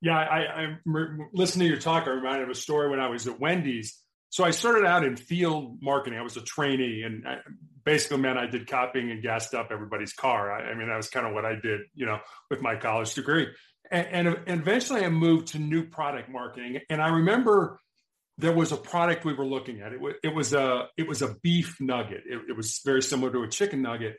Yeah. 0.00 0.18
I, 0.18 0.64
I, 0.64 0.76
listening 1.32 1.66
to 1.66 1.72
your 1.72 1.80
talk. 1.80 2.06
I 2.06 2.10
reminded 2.10 2.44
of 2.44 2.50
a 2.50 2.54
story 2.54 2.90
when 2.90 3.00
I 3.00 3.08
was 3.08 3.26
at 3.26 3.40
Wendy's 3.40 4.02
so 4.30 4.44
I 4.44 4.50
started 4.50 4.84
out 4.84 5.04
in 5.04 5.16
field 5.16 5.78
marketing. 5.80 6.18
I 6.18 6.22
was 6.22 6.36
a 6.36 6.42
trainee, 6.42 7.02
and 7.02 7.26
I, 7.26 7.38
basically 7.88 8.18
meant 8.18 8.38
I 8.38 8.46
did 8.46 8.66
copying 8.66 9.10
and 9.10 9.22
gassed 9.22 9.54
up 9.54 9.68
everybody's 9.70 10.12
car. 10.12 10.52
I, 10.52 10.72
I, 10.72 10.74
mean, 10.74 10.88
that 10.88 10.96
was 10.98 11.08
kind 11.08 11.26
of 11.26 11.32
what 11.32 11.46
I 11.46 11.54
did, 11.54 11.80
you 11.94 12.04
know, 12.04 12.18
with 12.50 12.60
my 12.60 12.76
college 12.76 13.14
degree. 13.14 13.46
And, 13.90 14.28
and, 14.28 14.60
eventually, 14.60 15.06
I 15.06 15.08
moved 15.08 15.48
to 15.48 15.58
new 15.58 15.88
product 15.88 16.28
marketing. 16.28 16.80
And 16.90 17.00
I 17.00 17.08
remember 17.08 17.80
there 18.36 18.52
was 18.52 18.72
a 18.72 18.76
product 18.76 19.24
we 19.24 19.32
were 19.32 19.46
looking 19.46 19.80
at. 19.80 19.94
It 19.94 20.00
was, 20.02 20.14
it 20.22 20.34
was 20.34 20.52
a 20.52 20.88
it 20.98 21.08
was 21.08 21.22
a 21.22 21.34
beef 21.42 21.80
nugget. 21.80 22.24
It, 22.26 22.42
it 22.50 22.56
was 22.58 22.82
very 22.84 23.00
similar 23.00 23.32
to 23.32 23.42
a 23.44 23.48
chicken 23.48 23.80
nugget, 23.80 24.18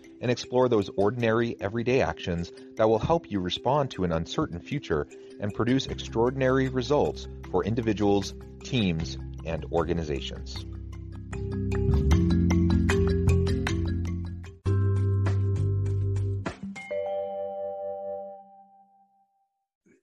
and 0.21 0.31
explore 0.31 0.69
those 0.69 0.89
ordinary, 0.95 1.57
everyday 1.59 2.01
actions 2.01 2.51
that 2.77 2.87
will 2.87 2.99
help 2.99 3.29
you 3.29 3.39
respond 3.39 3.91
to 3.91 4.03
an 4.03 4.11
uncertain 4.11 4.59
future 4.59 5.07
and 5.39 5.53
produce 5.53 5.87
extraordinary 5.87 6.69
results 6.69 7.27
for 7.51 7.65
individuals, 7.65 8.33
teams, 8.63 9.17
and 9.45 9.65
organizations. 9.71 10.65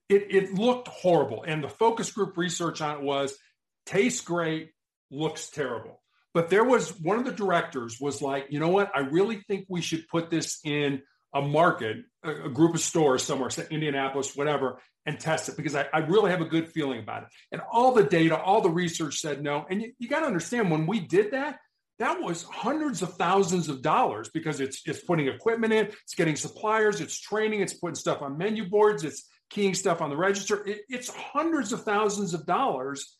It, 0.09 0.25
it 0.31 0.53
looked 0.55 0.87
horrible, 0.87 1.43
and 1.43 1.63
the 1.63 1.69
focus 1.69 2.11
group 2.11 2.35
research 2.35 2.81
on 2.81 2.97
it 2.97 3.03
was 3.03 3.37
tastes 3.85 4.21
great, 4.21 4.71
looks 5.11 5.49
terrible. 5.51 6.01
But 6.39 6.49
there 6.49 6.63
was 6.63 6.97
one 7.01 7.19
of 7.19 7.25
the 7.25 7.33
directors 7.33 7.99
was 7.99 8.21
like, 8.21 8.45
you 8.49 8.61
know 8.61 8.69
what? 8.69 8.95
I 8.95 8.99
really 8.99 9.43
think 9.49 9.65
we 9.67 9.81
should 9.81 10.07
put 10.07 10.29
this 10.29 10.61
in 10.63 11.01
a 11.33 11.41
market, 11.41 11.97
a, 12.23 12.45
a 12.45 12.49
group 12.49 12.75
of 12.75 12.79
stores 12.79 13.23
somewhere, 13.23 13.49
say 13.49 13.65
Indianapolis, 13.69 14.37
whatever, 14.37 14.81
and 15.05 15.19
test 15.19 15.49
it 15.49 15.57
because 15.57 15.75
I, 15.75 15.87
I, 15.91 15.97
really 15.97 16.31
have 16.31 16.39
a 16.39 16.45
good 16.45 16.71
feeling 16.71 17.01
about 17.01 17.23
it. 17.23 17.29
And 17.51 17.61
all 17.69 17.93
the 17.93 18.05
data, 18.05 18.39
all 18.39 18.61
the 18.61 18.69
research 18.69 19.19
said 19.19 19.43
no. 19.43 19.65
And 19.69 19.81
you, 19.81 19.91
you 19.99 20.07
got 20.07 20.21
to 20.21 20.27
understand 20.27 20.71
when 20.71 20.87
we 20.87 21.01
did 21.01 21.31
that, 21.31 21.59
that 21.97 22.21
was 22.21 22.43
hundreds 22.43 23.01
of 23.01 23.15
thousands 23.15 23.67
of 23.67 23.81
dollars 23.81 24.29
because 24.33 24.61
it's 24.61 24.81
it's 24.85 25.03
putting 25.03 25.27
equipment 25.27 25.73
in, 25.73 25.87
it's 25.87 26.15
getting 26.15 26.37
suppliers, 26.37 27.01
it's 27.01 27.19
training, 27.19 27.59
it's 27.59 27.73
putting 27.73 27.95
stuff 27.95 28.21
on 28.21 28.37
menu 28.37 28.69
boards, 28.69 29.03
it's 29.03 29.27
keying 29.49 29.73
stuff 29.73 29.99
on 29.99 30.09
the 30.09 30.15
register. 30.15 30.65
It, 30.65 30.83
it's 30.87 31.09
hundreds 31.09 31.73
of 31.73 31.83
thousands 31.83 32.33
of 32.33 32.45
dollars. 32.45 33.17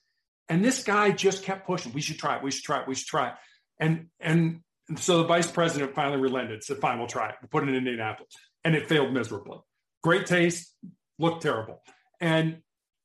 And 0.50 0.66
this 0.66 0.84
guy 0.84 1.12
just 1.12 1.44
kept 1.44 1.68
pushing. 1.68 1.94
We 1.94 2.02
should 2.02 2.18
try 2.18 2.38
it. 2.38 2.44
We 2.44 2.52
should 2.52 2.64
try 2.64 2.82
it. 2.82 2.88
We 2.88 2.96
should 2.96 3.08
try 3.08 3.30
it. 3.30 3.34
And 3.80 4.08
and 4.20 4.62
so 4.98 5.20
the 5.20 5.26
vice 5.26 5.50
president 5.50 5.94
finally 5.94 6.20
relented, 6.20 6.64
said, 6.64 6.80
fine, 6.80 6.98
we'll 6.98 7.08
try 7.08 7.30
it. 7.30 7.36
We'll 7.42 7.50
put 7.50 7.64
it 7.64 7.70
in 7.70 7.76
Indianapolis. 7.76 8.34
And 8.64 8.76
it 8.76 8.90
failed 8.90 9.14
miserably. 9.14 9.60
Great 10.02 10.26
taste, 10.26 10.74
looked 11.20 11.44
terrible. 11.44 11.82
And 12.20 12.58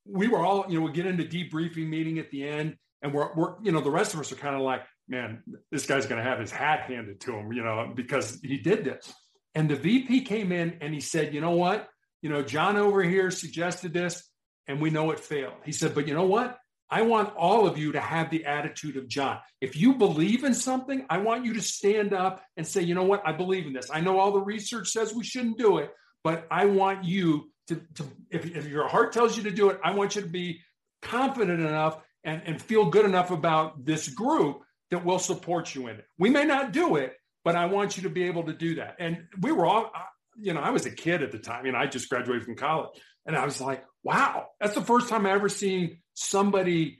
we 0.06 0.28
were 0.28 0.38
all, 0.38 0.64
you 0.68 0.78
know, 0.78 0.86
we 0.86 0.92
get 0.92 1.06
into 1.06 1.24
debriefing 1.24 1.88
meeting 1.88 2.18
at 2.18 2.30
the 2.30 2.48
end, 2.48 2.76
and 3.02 3.12
we're, 3.12 3.34
we're 3.34 3.54
you 3.62 3.72
know, 3.72 3.80
the 3.80 3.90
rest 3.90 4.14
of 4.14 4.20
us 4.20 4.32
are 4.32 4.36
kind 4.36 4.54
of 4.54 4.62
like, 4.62 4.82
man, 5.08 5.42
this 5.70 5.86
guy's 5.86 6.06
going 6.06 6.22
to 6.22 6.28
have 6.28 6.40
his 6.40 6.50
hat 6.50 6.82
handed 6.82 7.20
to 7.20 7.32
him, 7.34 7.52
you 7.52 7.62
know, 7.62 7.92
because 7.94 8.40
he 8.42 8.56
did 8.56 8.84
this. 8.84 9.12
And 9.54 9.68
the 9.68 9.76
VP 9.76 10.22
came 10.22 10.52
in 10.52 10.78
and 10.80 10.92
he 10.92 11.00
said, 11.00 11.34
you 11.34 11.40
know 11.40 11.52
what? 11.52 11.88
You 12.22 12.30
know, 12.30 12.42
John 12.42 12.76
over 12.76 13.02
here 13.02 13.30
suggested 13.30 13.92
this, 13.92 14.28
and 14.66 14.80
we 14.80 14.90
know 14.90 15.10
it 15.10 15.20
failed. 15.20 15.54
He 15.64 15.72
said, 15.72 15.94
but 15.94 16.08
you 16.08 16.14
know 16.14 16.26
what? 16.26 16.58
I 16.94 17.02
want 17.02 17.34
all 17.34 17.66
of 17.66 17.76
you 17.76 17.90
to 17.90 18.00
have 18.00 18.30
the 18.30 18.44
attitude 18.44 18.96
of 18.96 19.08
John. 19.08 19.38
If 19.60 19.76
you 19.76 19.94
believe 19.94 20.44
in 20.44 20.54
something, 20.54 21.04
I 21.10 21.18
want 21.18 21.44
you 21.44 21.52
to 21.54 21.60
stand 21.60 22.14
up 22.14 22.40
and 22.56 22.64
say, 22.64 22.82
you 22.82 22.94
know 22.94 23.02
what? 23.02 23.20
I 23.26 23.32
believe 23.32 23.66
in 23.66 23.72
this. 23.72 23.90
I 23.92 24.00
know 24.00 24.20
all 24.20 24.30
the 24.30 24.40
research 24.40 24.90
says 24.90 25.12
we 25.12 25.24
shouldn't 25.24 25.58
do 25.58 25.78
it, 25.78 25.90
but 26.22 26.46
I 26.52 26.66
want 26.66 27.02
you 27.02 27.50
to, 27.66 27.82
to 27.96 28.04
if, 28.30 28.46
if 28.46 28.68
your 28.68 28.86
heart 28.86 29.12
tells 29.12 29.36
you 29.36 29.42
to 29.42 29.50
do 29.50 29.70
it, 29.70 29.80
I 29.82 29.90
want 29.90 30.14
you 30.14 30.22
to 30.22 30.28
be 30.28 30.60
confident 31.02 31.58
enough 31.58 31.98
and, 32.22 32.40
and 32.46 32.62
feel 32.62 32.84
good 32.90 33.04
enough 33.04 33.32
about 33.32 33.84
this 33.84 34.08
group 34.08 34.60
that 34.92 35.04
will 35.04 35.18
support 35.18 35.74
you 35.74 35.88
in 35.88 35.96
it. 35.96 36.04
We 36.16 36.30
may 36.30 36.44
not 36.44 36.70
do 36.70 36.94
it, 36.94 37.14
but 37.44 37.56
I 37.56 37.66
want 37.66 37.96
you 37.96 38.04
to 38.04 38.08
be 38.08 38.22
able 38.22 38.44
to 38.44 38.52
do 38.52 38.76
that. 38.76 38.94
And 39.00 39.24
we 39.40 39.50
were 39.50 39.66
all, 39.66 39.90
you 40.38 40.54
know, 40.54 40.60
I 40.60 40.70
was 40.70 40.86
a 40.86 40.92
kid 40.92 41.24
at 41.24 41.32
the 41.32 41.40
time. 41.40 41.66
You 41.66 41.72
know, 41.72 41.78
I 41.78 41.86
just 41.86 42.08
graduated 42.08 42.44
from 42.44 42.54
college. 42.54 42.90
And 43.26 43.34
I 43.34 43.44
was 43.44 43.60
like, 43.60 43.82
wow, 44.04 44.48
that's 44.60 44.74
the 44.74 44.82
first 44.82 45.08
time 45.08 45.26
I 45.26 45.32
ever 45.32 45.48
seen 45.48 45.98
somebody 46.12 46.98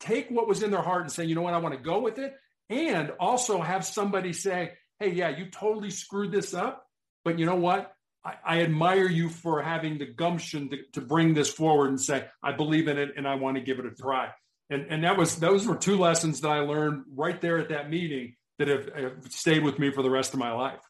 take 0.00 0.28
what 0.28 0.48
was 0.48 0.62
in 0.62 0.70
their 0.70 0.82
heart 0.82 1.02
and 1.02 1.10
say, 1.12 1.24
you 1.24 1.34
know 1.34 1.42
what, 1.42 1.54
I 1.54 1.58
want 1.58 1.74
to 1.74 1.80
go 1.80 2.00
with 2.00 2.18
it. 2.18 2.34
And 2.68 3.12
also 3.20 3.62
have 3.62 3.86
somebody 3.86 4.32
say, 4.32 4.72
hey, 4.98 5.12
yeah, 5.12 5.28
you 5.28 5.50
totally 5.50 5.90
screwed 5.90 6.32
this 6.32 6.52
up. 6.52 6.84
But 7.24 7.38
you 7.38 7.46
know 7.46 7.56
what? 7.56 7.92
I, 8.24 8.34
I 8.44 8.60
admire 8.62 9.08
you 9.08 9.28
for 9.28 9.62
having 9.62 9.98
the 9.98 10.06
gumption 10.06 10.70
to, 10.70 10.78
to 10.94 11.00
bring 11.00 11.32
this 11.32 11.48
forward 11.48 11.88
and 11.88 12.00
say, 12.00 12.26
I 12.42 12.52
believe 12.52 12.88
in 12.88 12.98
it 12.98 13.10
and 13.16 13.26
I 13.26 13.36
want 13.36 13.56
to 13.56 13.62
give 13.62 13.78
it 13.78 13.86
a 13.86 13.90
try. 13.90 14.30
And, 14.68 14.86
and 14.90 15.04
that 15.04 15.16
was 15.16 15.36
those 15.36 15.64
were 15.64 15.76
two 15.76 15.96
lessons 15.96 16.40
that 16.40 16.50
I 16.50 16.60
learned 16.60 17.04
right 17.14 17.40
there 17.40 17.58
at 17.58 17.68
that 17.68 17.88
meeting 17.88 18.34
that 18.58 18.66
have, 18.66 18.88
have 18.94 19.32
stayed 19.32 19.62
with 19.62 19.78
me 19.78 19.92
for 19.92 20.02
the 20.02 20.10
rest 20.10 20.32
of 20.32 20.40
my 20.40 20.52
life. 20.52 20.80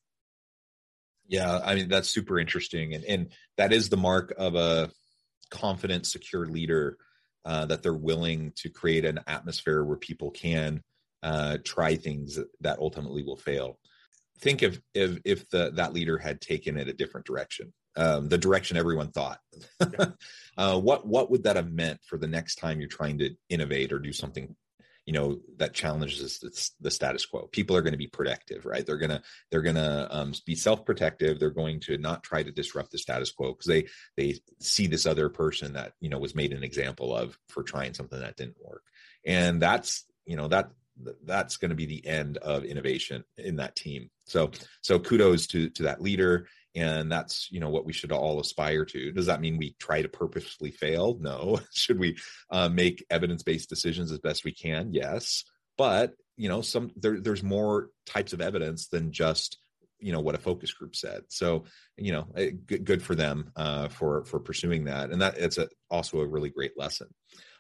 Yeah, 1.29 1.59
I 1.62 1.75
mean 1.75 1.88
that's 1.88 2.09
super 2.09 2.38
interesting, 2.38 2.94
and 2.94 3.05
and 3.05 3.33
that 3.57 3.72
is 3.72 3.88
the 3.88 3.96
mark 3.96 4.33
of 4.38 4.55
a 4.55 4.90
confident, 5.51 6.07
secure 6.07 6.47
leader 6.47 6.99
uh, 7.45 7.67
that 7.67 7.83
they're 7.83 7.95
willing 7.95 8.53
to 8.57 8.69
create 8.69 9.05
an 9.05 9.21
atmosphere 9.27 9.85
where 9.85 9.97
people 9.97 10.31
can 10.31 10.83
uh, 11.23 11.59
try 11.65 11.95
things 11.97 12.39
that 12.61 12.79
ultimately 12.79 13.23
will 13.23 13.37
fail. 13.37 13.79
Think 14.41 14.63
of 14.63 14.81
if 14.95 15.19
if 15.25 15.49
the 15.49 15.71
that 15.77 15.95
leader 15.95 16.19
had 16.19 16.41
taken 16.41 16.77
it 16.77 16.89
a 16.89 16.93
different 16.93 17.27
direction, 17.27 17.73
um, 17.97 18.29
the 18.29 18.37
direction 18.37 18.77
everyone 18.77 19.11
thought. 19.11 19.39
uh, 20.59 20.79
what 20.79 21.07
what 21.07 21.31
would 21.31 21.45
that 21.45 21.57
have 21.57 21.73
meant 21.73 22.01
for 22.05 22.19
the 22.19 22.27
next 22.27 22.57
time 22.57 22.81
you're 22.81 22.89
trying 22.89 23.19
to 23.19 23.31
innovate 23.49 23.93
or 23.93 23.99
do 23.99 24.13
something 24.13 24.55
you 25.07 25.12
know 25.12 25.38
that 25.57 25.73
challenges 25.73 26.75
the 26.81 26.90
status 26.90 27.25
quo. 27.25 27.47
People 27.47 27.77
are 27.77 27.83
going 27.83 27.92
to 27.92 27.99
be 27.99 28.09
protective 28.09 28.66
right? 28.66 28.85
They're 28.85 28.99
going 28.99 29.11
to 29.11 29.23
they're 29.51 29.62
going 29.62 29.77
to 29.77 30.09
um, 30.11 30.35
be 30.45 30.55
self-protective. 30.55 31.38
They're 31.38 31.51
going 31.51 31.81
to 31.81 31.97
not 31.97 32.23
try 32.23 32.42
to 32.42 32.51
disrupt 32.51 32.90
the 32.90 32.99
status 32.99 33.31
quo 33.31 33.53
because 33.53 33.66
they 33.66 33.87
they 34.16 34.40
see 34.61 34.87
this 34.87 35.07
other 35.07 35.29
person 35.29 35.73
that 35.75 35.92
you 36.01 36.11
know 36.11 36.19
was 36.19 36.35
made 36.35 36.53
an 36.53 36.64
example 36.64 37.16
of 37.16 37.38
for 37.49 37.62
trying 37.62 37.95
something 37.95 38.19
that 38.19 38.37
didn't 38.37 38.57
work. 38.62 38.83
And 39.25 39.62
that's 39.62 40.05
you 40.27 40.37
know 40.37 40.49
that 40.49 40.71
that's 41.25 41.57
going 41.57 41.71
to 41.71 41.75
be 41.75 41.87
the 41.87 42.07
end 42.07 42.38
of 42.38 42.64
innovation 42.64 43.23
in 43.37 43.57
that 43.57 43.77
team. 43.77 44.11
So 44.25 44.51
so 44.81 44.99
kudos 44.99 45.47
to 45.49 45.71
to 45.71 45.85
that 45.85 46.03
leader 46.03 46.49
and 46.77 47.11
that's 47.11 47.49
you 47.51 47.59
know 47.59 47.71
what 47.71 47.87
we 47.87 47.93
should 47.93 48.12
all 48.12 48.39
aspire 48.39 48.85
to. 48.85 49.11
Does 49.11 49.27
that 49.27 49.41
mean 49.41 49.57
we 49.57 49.75
try 49.79 50.03
to 50.03 50.09
purposefully 50.09 50.71
fail? 50.71 51.17
No. 51.19 51.59
Should 51.73 51.99
we 51.99 52.19
uh, 52.51 52.69
make 52.69 53.05
evidence-based 53.11 53.69
decisions 53.69 54.12
as 54.12 54.19
best 54.19 54.45
we 54.45 54.53
can? 54.53 54.93
Yes. 54.93 55.45
But 55.79 56.12
you 56.37 56.49
know 56.49 56.61
some 56.61 56.91
there, 56.97 57.19
there's 57.19 57.43
more 57.43 57.89
types 58.05 58.33
of 58.35 58.43
evidence 58.43 58.89
than 58.89 59.11
just 59.11 59.59
you 59.99 60.12
know 60.12 60.21
what 60.21 60.35
a 60.35 60.39
focus 60.39 60.73
group 60.73 60.95
said. 60.95 61.23
So 61.29 61.65
you 61.97 62.12
know 62.12 62.29
eh, 62.37 62.51
good, 62.67 62.85
good 62.85 63.03
for 63.03 63.15
them 63.15 63.53
uh, 63.57 63.89
for 63.89 64.25
for 64.27 64.39
pursuing 64.39 64.85
that. 64.85 65.11
And 65.11 65.23
that 65.23 65.39
it's 65.39 65.59
a, 65.59 65.69
also 65.91 66.21
a 66.21 66.27
really 66.27 66.51
great 66.51 66.79
lesson. 66.79 67.09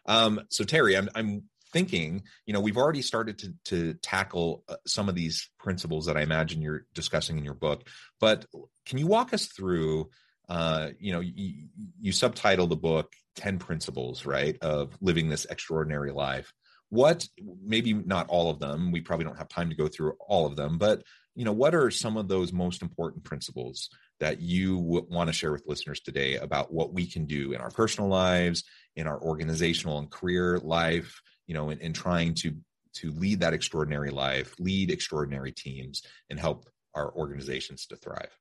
Um, 0.04 0.42
so 0.50 0.62
terry 0.62 0.96
i'm 0.96 1.08
i'm 1.16 1.42
thinking 1.72 2.22
you 2.46 2.52
know 2.52 2.60
we've 2.60 2.76
already 2.76 3.02
started 3.02 3.38
to 3.38 3.54
to 3.64 3.94
tackle 3.94 4.64
uh, 4.68 4.76
some 4.86 5.08
of 5.08 5.14
these 5.14 5.50
principles 5.58 6.06
that 6.06 6.16
i 6.16 6.22
imagine 6.22 6.62
you're 6.62 6.86
discussing 6.94 7.38
in 7.38 7.44
your 7.44 7.54
book. 7.54 7.88
But 8.20 8.46
can 8.84 8.98
you 8.98 9.06
walk 9.06 9.32
us 9.32 9.46
through 9.46 10.10
uh, 10.48 10.90
you 10.98 11.12
know 11.12 11.20
you, 11.20 11.68
you 12.00 12.12
subtitle 12.12 12.66
the 12.66 12.76
book 12.76 13.12
10 13.36 13.58
principles 13.58 14.24
right 14.24 14.56
of 14.62 14.96
living 15.00 15.28
this 15.28 15.44
extraordinary 15.46 16.12
life. 16.12 16.52
What 16.88 17.26
maybe 17.64 17.92
not 17.92 18.28
all 18.28 18.48
of 18.48 18.60
them 18.60 18.92
we 18.92 19.00
probably 19.00 19.24
don't 19.24 19.38
have 19.38 19.48
time 19.48 19.70
to 19.70 19.76
go 19.76 19.88
through 19.88 20.14
all 20.20 20.46
of 20.46 20.56
them 20.56 20.78
but 20.78 21.02
you 21.34 21.44
know 21.44 21.52
what 21.52 21.74
are 21.74 21.90
some 21.90 22.16
of 22.16 22.28
those 22.28 22.52
most 22.52 22.80
important 22.80 23.24
principles 23.24 23.90
that 24.20 24.40
you 24.40 24.78
want 24.78 25.28
to 25.28 25.32
share 25.32 25.52
with 25.52 25.66
listeners 25.66 26.00
today 26.00 26.36
about 26.36 26.72
what 26.72 26.94
we 26.94 27.06
can 27.06 27.26
do 27.26 27.52
in 27.52 27.60
our 27.60 27.70
personal 27.70 28.08
lives 28.08 28.64
in 28.94 29.06
our 29.06 29.20
organizational 29.20 29.98
and 29.98 30.10
career 30.10 30.58
life 30.58 31.20
you 31.46 31.54
know 31.54 31.70
in, 31.70 31.78
in 31.80 31.92
trying 31.92 32.34
to 32.34 32.54
to 32.94 33.12
lead 33.12 33.40
that 33.40 33.52
extraordinary 33.52 34.10
life 34.10 34.54
lead 34.58 34.90
extraordinary 34.90 35.52
teams 35.52 36.02
and 36.30 36.38
help 36.38 36.68
our 36.94 37.12
organizations 37.14 37.86
to 37.86 37.96
thrive 37.96 38.36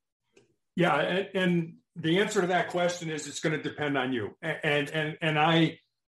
yeah 0.75 0.95
and, 0.95 1.29
and 1.33 1.73
the 1.95 2.19
answer 2.19 2.41
to 2.41 2.47
that 2.47 2.69
question 2.69 3.09
is 3.09 3.27
it's 3.27 3.39
going 3.39 3.55
to 3.55 3.61
depend 3.61 3.97
on 3.97 4.13
you 4.13 4.35
and 4.41 4.89
and 4.89 5.17
and 5.21 5.39
i 5.39 5.77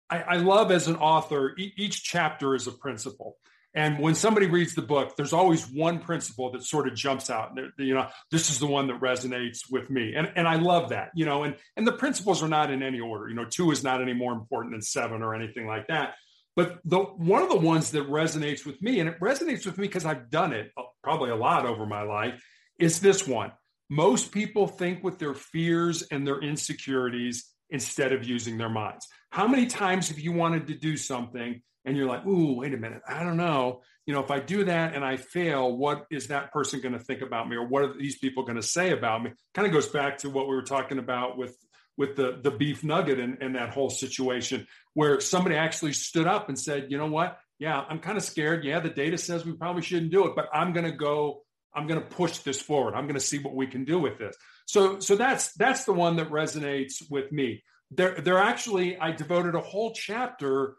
i, 0.10 0.20
I 0.22 0.36
love 0.38 0.72
as 0.72 0.88
an 0.88 0.96
author 0.96 1.54
each 1.58 2.04
chapter 2.04 2.56
is 2.56 2.68
a 2.68 2.72
principle 2.72 3.38
and 3.78 4.00
when 4.00 4.16
somebody 4.16 4.48
reads 4.48 4.74
the 4.74 4.82
book, 4.82 5.16
there's 5.16 5.34
always 5.34 5.70
one 5.70 6.00
principle 6.00 6.52
that 6.52 6.64
sort 6.64 6.88
of 6.88 6.96
jumps 6.96 7.30
out. 7.30 7.52
You 7.78 7.94
know, 7.94 8.08
this 8.32 8.50
is 8.50 8.58
the 8.58 8.66
one 8.66 8.88
that 8.88 9.00
resonates 9.00 9.70
with 9.70 9.92
me, 9.92 10.16
and 10.16 10.32
and 10.36 10.48
I 10.48 10.56
love 10.56 10.90
that. 10.90 11.12
You 11.14 11.26
know, 11.26 11.44
and 11.44 11.56
and 11.76 11.86
the 11.86 11.92
principles 11.92 12.42
are 12.42 12.48
not 12.48 12.72
in 12.72 12.82
any 12.82 13.00
order. 13.00 13.30
You 13.30 13.36
know, 13.36 13.46
two 13.46 13.70
is 13.70 13.84
not 13.84 14.02
any 14.02 14.14
more 14.14 14.34
important 14.34 14.74
than 14.74 14.82
seven 14.82 15.22
or 15.22 15.36
anything 15.36 15.68
like 15.68 15.88
that. 15.90 16.16
But 16.58 16.80
the 16.84 16.98
one 16.98 17.44
of 17.44 17.50
the 17.50 17.56
ones 17.56 17.92
that 17.92 18.10
resonates 18.10 18.66
with 18.66 18.82
me, 18.82 19.00
and 19.00 19.08
it 19.08 19.20
resonates 19.22 19.66
with 19.68 19.78
me 19.78 19.88
because 19.88 20.06
I've 20.06 20.32
done 20.32 20.54
it 20.54 20.72
uh, 20.76 20.82
probably 21.04 21.30
a 21.30 21.36
lot 21.36 21.68
over 21.68 21.86
my 21.86 22.02
life, 22.02 22.44
is 22.80 23.00
this 23.00 23.28
one. 23.28 23.52
Most 23.92 24.32
people 24.32 24.68
think 24.68 25.04
with 25.04 25.20
their 25.20 25.36
fears 25.36 26.02
and 26.02 26.26
their 26.26 26.40
insecurities 26.40 27.46
instead 27.70 28.12
of 28.12 28.28
using 28.28 28.58
their 28.58 28.70
minds. 28.70 29.08
How 29.30 29.48
many 29.48 29.68
times 29.68 30.10
have 30.10 30.20
you 30.20 30.32
wanted 30.32 30.66
to 30.68 30.74
do 30.74 30.98
something 30.98 31.62
and 31.86 31.96
you're 31.96 32.08
like, 32.08 32.26
ooh, 32.26 32.56
wait 32.56 32.74
a 32.74 32.78
minute, 32.78 33.02
I 33.08 33.24
don't 33.24 33.38
know. 33.38 33.82
You 34.08 34.14
know, 34.14 34.22
if 34.22 34.32
I 34.32 34.40
do 34.40 34.64
that 34.66 34.96
and 34.96 35.06
I 35.06 35.18
fail, 35.18 35.78
what 35.78 36.06
is 36.10 36.28
that 36.28 36.52
person 36.52 36.82
going 36.82 36.94
to 36.94 37.00
think 37.00 37.22
about 37.22 37.48
me, 37.48 37.56
or 37.56 37.68
what 37.68 37.84
are 37.84 37.98
these 37.98 38.18
people 38.18 38.44
going 38.44 38.56
to 38.56 38.64
say 38.64 38.92
about 38.92 39.22
me? 39.22 39.32
Kind 39.54 39.68
of 39.68 39.74
goes 39.74 39.88
back 39.90 40.18
to 40.20 40.30
what 40.30 40.48
we 40.48 40.56
were 40.56 40.64
talking 40.64 40.98
about 40.98 41.38
with 41.38 41.56
with 41.98 42.16
the 42.16 42.40
the 42.42 42.52
beef 42.52 42.84
nugget 42.84 43.20
and, 43.20 43.38
and 43.42 43.56
that 43.56 43.70
whole 43.70 43.90
situation 43.90 44.68
where 44.94 45.20
somebody 45.20 45.56
actually 45.56 45.94
stood 45.94 46.28
up 46.28 46.48
and 46.50 46.58
said, 46.58 46.88
you 46.90 46.98
know 46.98 47.08
what? 47.08 47.40
Yeah, 47.60 47.84
I'm 47.90 48.00
kind 48.00 48.18
of 48.18 48.24
scared. 48.24 48.64
Yeah, 48.64 48.80
the 48.80 48.90
data 48.90 49.18
says 49.18 49.46
we 49.46 49.54
probably 49.54 49.82
shouldn't 49.82 50.12
do 50.12 50.28
it, 50.28 50.36
but 50.36 50.48
I'm 50.54 50.74
going 50.74 50.86
to 50.86 50.96
go. 50.96 51.42
I'm 51.74 51.86
going 51.86 52.00
to 52.00 52.08
push 52.08 52.40
this 52.40 52.60
forward. 52.60 52.96
I'm 52.96 53.06
going 53.06 53.20
to 53.20 53.20
see 53.20 53.40
what 53.40 53.54
we 53.54 53.68
can 53.68 53.86
do 53.86 54.00
with 54.00 54.18
this. 54.18 54.36
So, 54.66 55.00
so 55.00 55.16
that's 55.16 55.54
that's 55.54 55.84
the 55.86 55.94
one 55.94 56.16
that 56.18 56.30
resonates 56.30 57.04
with 57.10 57.32
me. 57.32 57.64
There, 57.92 58.16
there 58.16 58.40
actually, 58.40 58.98
I 58.98 59.12
devoted 59.12 59.56
a 59.56 59.60
whole 59.60 59.92
chapter 59.94 60.76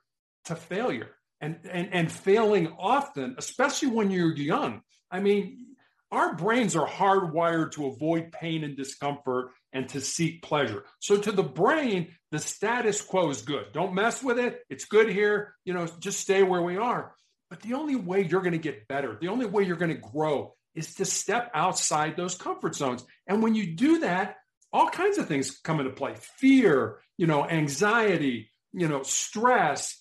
to 0.46 0.56
failure 0.56 1.10
and 1.40 1.58
and 1.70 1.88
and 1.92 2.10
failing 2.10 2.74
often, 2.78 3.36
especially 3.38 3.88
when 3.88 4.10
you're 4.10 4.36
young. 4.36 4.82
I 5.10 5.20
mean, 5.20 5.66
our 6.10 6.34
brains 6.34 6.74
are 6.76 6.86
hardwired 6.86 7.72
to 7.72 7.86
avoid 7.86 8.32
pain 8.32 8.64
and 8.64 8.76
discomfort 8.76 9.50
and 9.78 9.88
to 9.90 10.00
seek 10.00 10.42
pleasure. 10.42 10.84
So 10.98 11.16
to 11.16 11.30
the 11.30 11.44
brain, 11.44 12.08
the 12.32 12.40
status 12.40 13.00
quo 13.00 13.30
is 13.30 13.42
good. 13.42 13.66
Don't 13.72 13.94
mess 13.94 14.24
with 14.24 14.38
it. 14.40 14.60
It's 14.68 14.86
good 14.86 15.08
here. 15.08 15.54
You 15.64 15.72
know, 15.72 15.86
just 16.00 16.18
stay 16.18 16.42
where 16.42 16.60
we 16.60 16.76
are. 16.76 17.14
But 17.48 17.62
the 17.62 17.74
only 17.74 17.94
way 17.94 18.24
you're 18.24 18.42
going 18.42 18.52
to 18.52 18.58
get 18.58 18.88
better, 18.88 19.16
the 19.20 19.28
only 19.28 19.46
way 19.46 19.62
you're 19.62 19.76
going 19.76 19.94
to 19.94 20.08
grow 20.12 20.54
is 20.74 20.94
to 20.96 21.04
step 21.04 21.52
outside 21.54 22.16
those 22.16 22.34
comfort 22.34 22.74
zones. 22.74 23.04
And 23.28 23.40
when 23.40 23.54
you 23.54 23.76
do 23.76 24.00
that, 24.00 24.36
all 24.72 24.90
kinds 24.90 25.16
of 25.16 25.28
things 25.28 25.58
come 25.62 25.78
into 25.78 25.92
play. 25.92 26.14
Fear, 26.38 26.98
you 27.16 27.28
know, 27.28 27.48
anxiety, 27.48 28.50
you 28.72 28.88
know, 28.88 29.04
stress, 29.04 29.96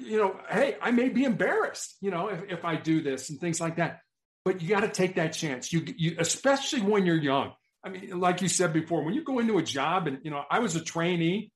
you 0.00 0.18
know, 0.18 0.40
hey, 0.48 0.76
I 0.80 0.92
may 0.92 1.08
be 1.08 1.24
embarrassed, 1.24 1.96
you 2.00 2.12
know, 2.12 2.28
if, 2.28 2.44
if 2.48 2.64
I 2.64 2.76
do 2.76 3.02
this 3.02 3.28
and 3.28 3.40
things 3.40 3.60
like 3.60 3.76
that. 3.76 4.00
But 4.44 4.62
you 4.62 4.68
got 4.68 4.80
to 4.80 4.88
take 4.88 5.16
that 5.16 5.32
chance. 5.32 5.72
You, 5.72 5.84
you, 5.96 6.14
especially 6.20 6.80
when 6.80 7.06
you're 7.06 7.16
young. 7.16 7.52
I 7.86 7.88
mean, 7.88 8.18
like 8.18 8.42
you 8.42 8.48
said 8.48 8.72
before, 8.72 9.04
when 9.04 9.14
you 9.14 9.22
go 9.22 9.38
into 9.38 9.58
a 9.58 9.62
job 9.62 10.08
and, 10.08 10.18
you 10.24 10.30
know, 10.32 10.42
I 10.50 10.58
was 10.58 10.74
a 10.74 10.82
trainee, 10.82 11.52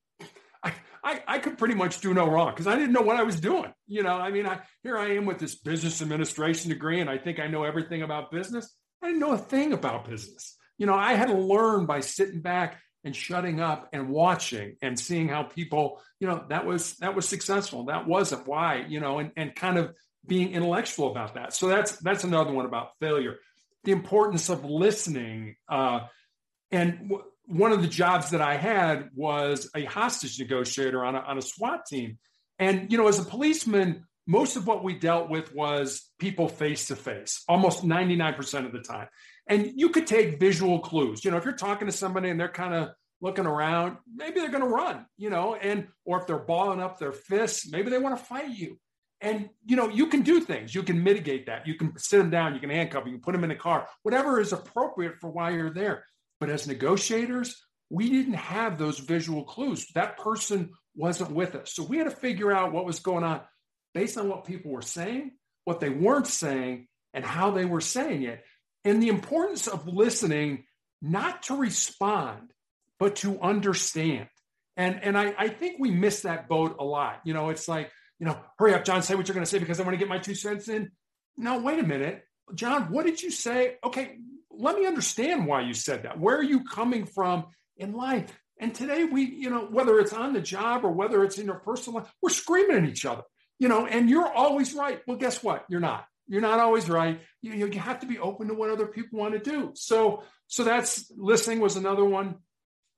I, 0.62 0.72
I, 1.02 1.22
I 1.26 1.38
could 1.40 1.58
pretty 1.58 1.74
much 1.74 2.00
do 2.00 2.14
no 2.14 2.30
wrong 2.30 2.52
because 2.52 2.68
I 2.68 2.76
didn't 2.76 2.92
know 2.92 3.00
what 3.00 3.16
I 3.16 3.24
was 3.24 3.40
doing. 3.40 3.72
You 3.88 4.04
know, 4.04 4.12
I 4.12 4.30
mean, 4.30 4.46
I, 4.46 4.60
here 4.84 4.96
I 4.96 5.16
am 5.16 5.26
with 5.26 5.40
this 5.40 5.56
business 5.56 6.00
administration 6.00 6.70
degree 6.70 7.00
and 7.00 7.10
I 7.10 7.18
think 7.18 7.40
I 7.40 7.48
know 7.48 7.64
everything 7.64 8.02
about 8.02 8.30
business. 8.30 8.72
I 9.02 9.08
didn't 9.08 9.18
know 9.18 9.32
a 9.32 9.38
thing 9.38 9.72
about 9.72 10.08
business. 10.08 10.56
You 10.78 10.86
know, 10.86 10.94
I 10.94 11.14
had 11.14 11.26
to 11.28 11.36
learn 11.36 11.86
by 11.86 11.98
sitting 11.98 12.42
back 12.42 12.78
and 13.02 13.16
shutting 13.16 13.60
up 13.60 13.88
and 13.92 14.08
watching 14.08 14.76
and 14.82 14.96
seeing 14.96 15.26
how 15.26 15.42
people, 15.42 16.00
you 16.20 16.28
know, 16.28 16.44
that 16.48 16.64
was 16.64 16.94
that 16.98 17.16
was 17.16 17.28
successful. 17.28 17.86
That 17.86 18.06
wasn't 18.06 18.46
why, 18.46 18.84
you 18.88 19.00
know, 19.00 19.18
and, 19.18 19.32
and 19.36 19.56
kind 19.56 19.78
of 19.78 19.94
being 20.24 20.52
intellectual 20.52 21.10
about 21.10 21.34
that. 21.34 21.54
So 21.54 21.66
that's 21.66 21.96
that's 21.96 22.22
another 22.22 22.52
one 22.52 22.66
about 22.66 22.90
failure. 23.00 23.38
The 23.82 23.90
importance 23.90 24.48
of 24.48 24.64
listening. 24.64 25.56
Uh, 25.68 26.02
and 26.70 27.08
w- 27.08 27.24
one 27.46 27.72
of 27.72 27.82
the 27.82 27.88
jobs 27.88 28.30
that 28.30 28.40
I 28.40 28.56
had 28.56 29.10
was 29.14 29.70
a 29.74 29.84
hostage 29.84 30.38
negotiator 30.38 31.04
on 31.04 31.16
a, 31.16 31.18
on 31.18 31.38
a 31.38 31.42
SWAT 31.42 31.84
team. 31.86 32.18
And, 32.58 32.92
you 32.92 32.98
know, 32.98 33.08
as 33.08 33.18
a 33.18 33.24
policeman, 33.24 34.04
most 34.26 34.56
of 34.56 34.66
what 34.66 34.84
we 34.84 34.94
dealt 34.94 35.28
with 35.28 35.52
was 35.52 36.08
people 36.18 36.48
face 36.48 36.86
to 36.86 36.96
face, 36.96 37.42
almost 37.48 37.84
99% 37.84 38.66
of 38.66 38.72
the 38.72 38.80
time. 38.80 39.08
And 39.48 39.72
you 39.74 39.88
could 39.88 40.06
take 40.06 40.38
visual 40.38 40.78
clues. 40.78 41.24
You 41.24 41.32
know, 41.32 41.38
if 41.38 41.44
you're 41.44 41.54
talking 41.54 41.86
to 41.88 41.92
somebody 41.92 42.30
and 42.30 42.38
they're 42.38 42.48
kind 42.48 42.74
of 42.74 42.90
looking 43.20 43.46
around, 43.46 43.96
maybe 44.14 44.38
they're 44.38 44.50
going 44.50 44.62
to 44.62 44.68
run, 44.68 45.06
you 45.18 45.30
know, 45.30 45.56
and 45.56 45.88
or 46.04 46.20
if 46.20 46.26
they're 46.26 46.38
balling 46.38 46.80
up 46.80 46.98
their 46.98 47.12
fists, 47.12 47.70
maybe 47.70 47.90
they 47.90 47.98
want 47.98 48.16
to 48.16 48.24
fight 48.24 48.50
you. 48.50 48.78
And 49.20 49.50
you 49.66 49.76
know, 49.76 49.88
you 49.88 50.06
can 50.06 50.22
do 50.22 50.40
things. 50.40 50.74
You 50.74 50.82
can 50.82 51.02
mitigate 51.02 51.46
that. 51.46 51.66
You 51.66 51.74
can 51.74 51.98
sit 51.98 52.18
them 52.18 52.30
down. 52.30 52.54
You 52.54 52.60
can 52.60 52.70
handcuff. 52.70 53.04
You 53.04 53.12
can 53.12 53.20
put 53.20 53.32
them 53.32 53.44
in 53.44 53.50
a 53.50 53.56
car. 53.56 53.86
Whatever 54.02 54.40
is 54.40 54.52
appropriate 54.52 55.16
for 55.20 55.28
why 55.28 55.50
you're 55.50 55.74
there. 55.74 56.04
But 56.40 56.50
as 56.50 56.66
negotiators, 56.66 57.62
we 57.90 58.08
didn't 58.08 58.34
have 58.34 58.78
those 58.78 58.98
visual 58.98 59.44
clues. 59.44 59.86
That 59.94 60.16
person 60.16 60.70
wasn't 60.96 61.30
with 61.30 61.54
us, 61.54 61.72
so 61.72 61.84
we 61.84 61.98
had 61.98 62.04
to 62.04 62.10
figure 62.10 62.50
out 62.50 62.72
what 62.72 62.84
was 62.84 62.98
going 62.98 63.24
on 63.24 63.42
based 63.94 64.18
on 64.18 64.28
what 64.28 64.44
people 64.44 64.72
were 64.72 64.82
saying, 64.82 65.32
what 65.64 65.80
they 65.80 65.90
weren't 65.90 66.26
saying, 66.26 66.88
and 67.14 67.24
how 67.24 67.50
they 67.50 67.64
were 67.64 67.80
saying 67.80 68.22
it 68.22 68.44
and 68.84 69.02
the 69.02 69.08
importance 69.08 69.66
of 69.66 69.86
listening, 69.86 70.64
not 71.02 71.44
to 71.44 71.56
respond, 71.56 72.52
but 72.98 73.16
to 73.16 73.40
understand. 73.40 74.28
And, 74.76 75.02
and 75.02 75.18
I, 75.18 75.34
I 75.38 75.48
think 75.48 75.76
we 75.78 75.90
miss 75.90 76.22
that 76.22 76.48
boat 76.48 76.76
a 76.78 76.84
lot. 76.84 77.20
You 77.24 77.34
know, 77.34 77.50
it's 77.50 77.68
like, 77.68 77.90
you 78.18 78.26
know, 78.26 78.38
hurry 78.58 78.74
up, 78.74 78.84
John, 78.84 79.02
say 79.02 79.14
what 79.14 79.28
you're 79.28 79.34
going 79.34 79.44
to 79.44 79.50
say 79.50 79.58
because 79.58 79.80
I 79.80 79.82
want 79.82 79.94
to 79.94 79.98
get 79.98 80.08
my 80.08 80.18
two 80.18 80.34
cents 80.34 80.68
in. 80.68 80.90
No, 81.36 81.60
wait 81.60 81.78
a 81.78 81.82
minute. 81.82 82.24
John, 82.54 82.90
what 82.90 83.06
did 83.06 83.22
you 83.22 83.30
say? 83.30 83.76
Okay, 83.84 84.18
let 84.60 84.76
me 84.76 84.86
understand 84.86 85.46
why 85.46 85.62
you 85.62 85.74
said 85.74 86.04
that. 86.04 86.18
Where 86.18 86.36
are 86.36 86.42
you 86.42 86.64
coming 86.64 87.04
from 87.04 87.46
in 87.76 87.92
life? 87.92 88.38
And 88.58 88.74
today 88.74 89.04
we, 89.04 89.24
you 89.24 89.50
know, 89.50 89.66
whether 89.66 89.98
it's 89.98 90.12
on 90.12 90.32
the 90.32 90.40
job 90.40 90.84
or 90.84 90.92
whether 90.92 91.24
it's 91.24 91.38
in 91.38 91.46
your 91.46 91.56
personal 91.56 92.00
life, 92.00 92.12
we're 92.20 92.30
screaming 92.30 92.76
at 92.76 92.88
each 92.88 93.06
other, 93.06 93.22
you 93.58 93.68
know, 93.68 93.86
and 93.86 94.10
you're 94.10 94.30
always 94.30 94.74
right. 94.74 95.00
Well, 95.06 95.16
guess 95.16 95.42
what? 95.42 95.64
You're 95.68 95.80
not 95.80 96.04
you're 96.30 96.40
not 96.40 96.60
always 96.60 96.88
right. 96.88 97.20
You, 97.42 97.66
you 97.66 97.80
have 97.80 98.00
to 98.00 98.06
be 98.06 98.20
open 98.20 98.48
to 98.48 98.54
what 98.54 98.70
other 98.70 98.86
people 98.86 99.18
want 99.18 99.34
to 99.34 99.40
do. 99.40 99.72
So, 99.74 100.22
so 100.46 100.62
that's 100.62 101.10
listening 101.16 101.58
was 101.58 101.76
another 101.76 102.04
one. 102.04 102.36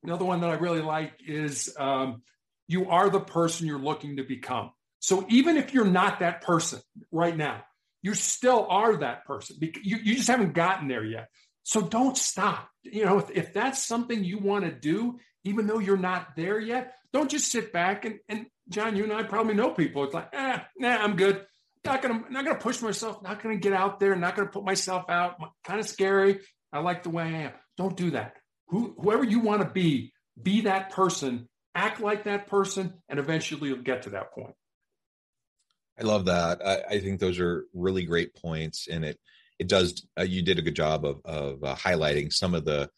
Another 0.04 0.26
one 0.26 0.42
that 0.42 0.50
I 0.50 0.54
really 0.54 0.82
like 0.82 1.14
is 1.26 1.74
um, 1.78 2.22
you 2.68 2.90
are 2.90 3.08
the 3.08 3.20
person 3.20 3.66
you're 3.66 3.78
looking 3.78 4.18
to 4.18 4.22
become. 4.22 4.72
So 4.98 5.24
even 5.30 5.56
if 5.56 5.72
you're 5.72 5.86
not 5.86 6.20
that 6.20 6.42
person 6.42 6.80
right 7.10 7.34
now, 7.34 7.62
you 8.02 8.12
still 8.12 8.66
are 8.68 8.96
that 8.98 9.24
person. 9.24 9.56
You, 9.60 9.96
you 9.96 10.16
just 10.16 10.28
haven't 10.28 10.52
gotten 10.52 10.88
there 10.88 11.04
yet. 11.04 11.28
So 11.62 11.80
don't 11.80 12.16
stop. 12.16 12.68
You 12.82 13.04
know, 13.04 13.18
if, 13.18 13.30
if 13.30 13.52
that's 13.52 13.82
something 13.82 14.24
you 14.24 14.38
want 14.38 14.64
to 14.64 14.72
do, 14.72 15.18
even 15.44 15.66
though 15.66 15.78
you're 15.78 15.96
not 15.96 16.36
there 16.36 16.58
yet, 16.58 16.94
don't 17.12 17.30
just 17.30 17.50
sit 17.50 17.72
back 17.72 18.04
and, 18.04 18.18
and 18.28 18.46
John, 18.68 18.96
you 18.96 19.04
and 19.04 19.12
I 19.12 19.22
probably 19.22 19.54
know 19.54 19.70
people. 19.70 20.04
It's 20.04 20.14
like, 20.14 20.28
eh, 20.32 20.58
nah, 20.78 20.96
I'm 20.96 21.16
good 21.16 21.46
not 21.84 22.02
gonna 22.02 22.24
not 22.30 22.44
gonna 22.44 22.58
push 22.58 22.80
myself, 22.80 23.22
not 23.22 23.42
gonna 23.42 23.56
get 23.56 23.72
out 23.72 23.98
there, 23.98 24.14
not 24.14 24.36
gonna 24.36 24.48
put 24.48 24.64
myself 24.64 25.04
out. 25.08 25.36
Kind 25.64 25.80
of 25.80 25.88
scary. 25.88 26.40
I 26.72 26.80
like 26.80 27.02
the 27.02 27.10
way 27.10 27.24
I 27.24 27.42
am. 27.42 27.52
Don't 27.76 27.96
do 27.96 28.10
that. 28.12 28.34
Who, 28.68 28.94
whoever 28.98 29.24
you 29.24 29.40
want 29.40 29.62
to 29.62 29.68
be, 29.68 30.12
be 30.40 30.62
that 30.62 30.90
person, 30.90 31.48
act 31.74 32.00
like 32.00 32.24
that 32.24 32.46
person, 32.46 32.94
and 33.08 33.18
eventually 33.18 33.68
you'll 33.68 33.82
get 33.82 34.02
to 34.02 34.10
that 34.10 34.32
point. 34.32 34.54
I 36.00 36.04
love 36.04 36.26
that. 36.26 36.64
I, 36.64 36.94
I 36.94 37.00
think 37.00 37.20
those 37.20 37.38
are 37.38 37.66
really 37.74 38.04
great 38.04 38.34
points, 38.34 38.88
and 38.88 39.04
it 39.04 39.18
it 39.62 39.68
does. 39.68 40.04
Uh, 40.18 40.24
you 40.24 40.42
did 40.42 40.58
a 40.58 40.62
good 40.62 40.74
job 40.74 41.04
of 41.04 41.20
of 41.24 41.62
uh, 41.62 41.76
highlighting 41.76 42.32
some 42.32 42.52
of 42.52 42.64
the 42.64 42.90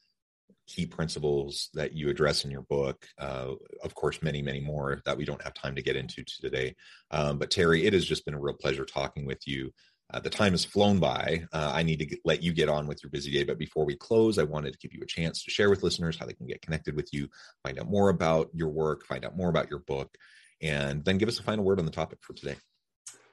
key 0.66 0.87
principles 0.87 1.68
that 1.74 1.92
you 1.92 2.09
address 2.09 2.42
in 2.44 2.50
your 2.50 2.62
book. 2.62 3.07
Uh, 3.18 3.53
of 3.83 3.94
course, 3.94 4.22
many, 4.22 4.40
many 4.40 4.61
more 4.61 5.03
that 5.05 5.18
we 5.18 5.27
don't 5.27 5.42
have 5.42 5.53
time 5.53 5.74
to 5.74 5.83
get 5.83 5.94
into 5.94 6.24
today. 6.24 6.74
Um, 7.11 7.38
but 7.38 7.50
Terry, 7.50 7.85
it 7.85 7.92
has 7.92 8.07
just 8.07 8.24
been 8.24 8.33
a 8.33 8.40
real 8.40 8.55
pleasure 8.55 8.87
talking 8.87 9.27
with 9.27 9.46
you. 9.46 9.72
Uh, 10.12 10.20
the 10.20 10.31
time 10.31 10.53
has 10.53 10.64
flown 10.64 11.00
by. 11.00 11.44
Uh, 11.53 11.70
I 11.74 11.83
need 11.83 11.98
to 11.98 12.07
get, 12.07 12.20
let 12.24 12.42
you 12.42 12.55
get 12.55 12.70
on 12.70 12.87
with 12.87 13.03
your 13.03 13.11
busy 13.11 13.31
day. 13.31 13.44
But 13.44 13.59
before 13.59 13.85
we 13.85 13.94
close, 13.96 14.38
I 14.38 14.44
wanted 14.44 14.72
to 14.72 14.79
give 14.79 14.94
you 14.94 15.03
a 15.03 15.07
chance 15.07 15.44
to 15.44 15.50
share 15.50 15.68
with 15.68 15.83
listeners 15.83 16.16
how 16.18 16.24
they 16.24 16.33
can 16.33 16.46
get 16.46 16.62
connected 16.62 16.96
with 16.96 17.12
you, 17.12 17.29
find 17.62 17.79
out 17.79 17.90
more 17.90 18.09
about 18.09 18.48
your 18.55 18.70
work, 18.70 19.05
find 19.05 19.27
out 19.27 19.37
more 19.37 19.50
about 19.50 19.68
your 19.68 19.81
book, 19.81 20.16
and 20.62 21.05
then 21.05 21.18
give 21.18 21.29
us 21.29 21.38
a 21.38 21.42
final 21.42 21.64
word 21.64 21.79
on 21.79 21.85
the 21.85 21.90
topic 21.90 22.20
for 22.22 22.33
today. 22.33 22.57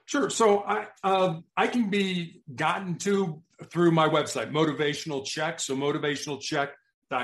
Sure. 0.06 0.30
So 0.30 0.60
I 0.60 0.86
um, 1.04 1.44
I 1.56 1.66
can 1.66 1.90
be 1.90 2.42
gotten 2.54 2.96
to 2.98 3.42
through 3.70 3.92
my 3.92 4.08
website, 4.08 4.50
Motivational 4.50 5.24
Check. 5.24 5.60
So 5.60 5.76
Motivational 5.76 6.40
Check 6.40 6.70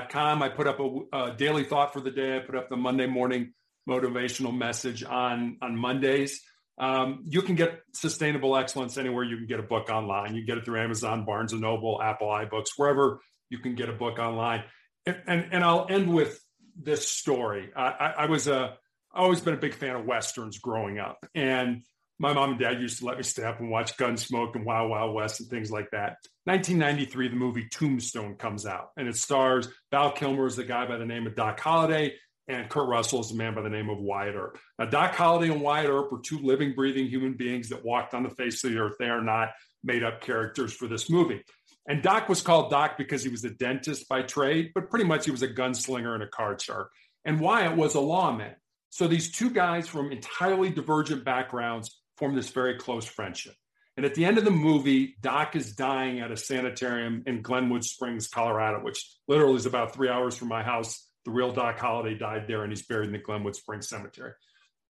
com. 0.09 0.43
I 0.43 0.49
put 0.49 0.67
up 0.67 0.79
a, 0.79 0.99
a, 1.13 1.35
daily 1.35 1.63
thought 1.63 1.93
for 1.93 2.01
the 2.01 2.11
day. 2.11 2.37
I 2.37 2.39
put 2.39 2.55
up 2.55 2.69
the 2.69 2.77
Monday 2.77 3.07
morning 3.07 3.53
motivational 3.87 4.55
message 4.55 5.03
on 5.03 5.57
on 5.61 5.75
Mondays. 5.75 6.41
Um, 6.77 7.23
you 7.25 7.41
can 7.41 7.55
get 7.55 7.81
sustainable 7.93 8.55
excellence 8.55 8.97
anywhere 8.97 9.25
you 9.25 9.35
can 9.35 9.47
get 9.47 9.59
a 9.59 9.63
book 9.63 9.89
online. 9.89 10.33
You 10.33 10.41
can 10.41 10.47
get 10.47 10.57
it 10.59 10.65
through 10.65 10.79
Amazon, 10.79 11.25
Barnes 11.25 11.51
and 11.51 11.61
Noble, 11.61 12.01
Apple 12.01 12.27
iBooks, 12.27 12.67
wherever 12.77 13.19
you 13.49 13.59
can 13.59 13.75
get 13.75 13.89
a 13.89 13.93
book 13.93 14.19
online. 14.19 14.63
And 15.05 15.21
and, 15.27 15.45
and 15.51 15.63
I'll 15.63 15.87
end 15.89 16.13
with 16.13 16.39
this 16.81 17.07
story. 17.07 17.71
I, 17.75 17.81
I, 17.81 18.13
I 18.19 18.25
was 18.27 18.47
a 18.47 18.77
I 19.13 19.19
always 19.19 19.41
been 19.41 19.55
a 19.55 19.57
big 19.57 19.73
fan 19.73 19.95
of 19.95 20.05
westerns 20.05 20.59
growing 20.59 20.99
up, 20.99 21.25
and 21.33 21.83
my 22.19 22.33
mom 22.33 22.51
and 22.51 22.59
dad 22.59 22.81
used 22.81 22.99
to 22.99 23.05
let 23.05 23.17
me 23.17 23.23
stay 23.23 23.43
up 23.43 23.59
and 23.59 23.71
watch 23.71 23.95
Gunsmoke 23.97 24.55
and 24.55 24.65
Wild 24.65 24.89
Wild 24.89 25.15
West 25.15 25.39
and 25.39 25.49
things 25.49 25.71
like 25.71 25.89
that. 25.91 26.17
1993, 26.43 27.29
the 27.29 27.35
movie 27.35 27.67
Tombstone 27.71 28.35
comes 28.35 28.65
out, 28.65 28.89
and 28.97 29.07
it 29.07 29.15
stars 29.15 29.69
Val 29.91 30.11
Kilmer 30.11 30.45
as 30.45 30.57
the 30.57 30.65
guy 30.65 30.85
by 30.85 30.97
the 30.97 31.05
name 31.05 31.25
of 31.25 31.35
Doc 31.35 31.59
Holliday, 31.59 32.15
and 32.49 32.69
Kurt 32.69 32.89
Russell 32.89 33.21
is 33.21 33.29
the 33.29 33.37
man 33.37 33.55
by 33.55 33.61
the 33.61 33.69
name 33.69 33.89
of 33.89 33.99
Wyatt 33.99 34.35
Earp. 34.35 34.57
Now, 34.77 34.85
Doc 34.85 35.15
Holliday 35.15 35.53
and 35.53 35.61
Wyatt 35.61 35.89
Earp 35.89 36.11
were 36.11 36.19
two 36.19 36.39
living, 36.39 36.73
breathing 36.73 37.07
human 37.07 37.35
beings 37.35 37.69
that 37.69 37.85
walked 37.85 38.13
on 38.13 38.23
the 38.23 38.29
face 38.31 38.63
of 38.63 38.71
the 38.71 38.79
earth. 38.79 38.95
They 38.99 39.09
are 39.09 39.23
not 39.23 39.49
made 39.83 40.03
up 40.03 40.19
characters 40.19 40.73
for 40.73 40.87
this 40.87 41.09
movie. 41.09 41.43
And 41.87 42.03
Doc 42.03 42.27
was 42.27 42.41
called 42.41 42.69
Doc 42.69 42.97
because 42.97 43.23
he 43.23 43.29
was 43.29 43.43
a 43.45 43.49
dentist 43.49 44.09
by 44.09 44.23
trade, 44.23 44.71
but 44.75 44.89
pretty 44.89 45.05
much 45.05 45.25
he 45.25 45.31
was 45.31 45.41
a 45.41 45.47
gunslinger 45.47 46.13
and 46.13 46.23
a 46.23 46.27
card 46.27 46.61
shark. 46.61 46.91
And 47.23 47.39
Wyatt 47.39 47.77
was 47.77 47.95
a 47.95 47.99
lawman. 47.99 48.55
So 48.89 49.07
these 49.07 49.31
two 49.31 49.51
guys 49.51 49.87
from 49.87 50.11
entirely 50.11 50.69
divergent 50.69 51.23
backgrounds 51.23 51.98
formed 52.19 52.37
this 52.37 52.49
very 52.49 52.75
close 52.75 53.05
friendship. 53.05 53.55
And 53.97 54.05
at 54.05 54.13
the 54.13 54.25
end 54.25 54.37
of 54.37 54.45
the 54.45 54.51
movie, 54.51 55.15
Doc 55.19 55.55
is 55.55 55.73
dying 55.73 56.19
at 56.19 56.31
a 56.31 56.37
sanitarium 56.37 57.23
in 57.25 57.41
Glenwood 57.41 57.83
Springs, 57.83 58.27
Colorado, 58.27 58.83
which 58.83 59.03
literally 59.27 59.55
is 59.55 59.65
about 59.65 59.93
three 59.93 60.09
hours 60.09 60.35
from 60.35 60.47
my 60.47 60.63
house. 60.63 61.07
The 61.25 61.31
real 61.31 61.51
Doc 61.51 61.79
Holliday 61.79 62.17
died 62.17 62.45
there, 62.47 62.63
and 62.63 62.71
he's 62.71 62.85
buried 62.85 63.07
in 63.07 63.13
the 63.13 63.19
Glenwood 63.19 63.55
Springs 63.55 63.89
Cemetery. 63.89 64.33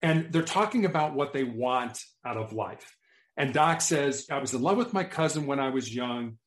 And 0.02 0.32
they're 0.32 0.42
talking 0.42 0.84
about 0.84 1.14
what 1.14 1.32
they 1.32 1.44
want 1.44 2.00
out 2.24 2.36
of 2.36 2.52
life. 2.52 2.96
And 3.36 3.54
Doc 3.54 3.80
says, 3.80 4.26
I 4.30 4.38
was 4.38 4.54
in 4.54 4.62
love 4.62 4.76
with 4.76 4.92
my 4.92 5.04
cousin 5.04 5.46
when 5.46 5.60
I 5.60 5.70
was 5.70 5.92
young. 5.92 6.38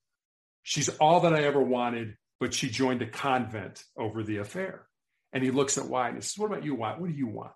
She's 0.63 0.89
all 0.89 1.21
that 1.21 1.33
I 1.33 1.43
ever 1.43 1.61
wanted, 1.61 2.15
but 2.39 2.53
she 2.53 2.69
joined 2.69 3.01
a 3.01 3.07
convent 3.07 3.83
over 3.97 4.23
the 4.23 4.37
affair. 4.37 4.87
And 5.33 5.43
he 5.43 5.51
looks 5.51 5.77
at 5.77 5.87
Wyatt 5.87 6.13
and 6.13 6.23
says, 6.23 6.37
What 6.37 6.47
about 6.47 6.63
you, 6.63 6.75
Wyatt? 6.75 7.01
What 7.01 7.09
do 7.09 7.15
you 7.15 7.27
want? 7.27 7.51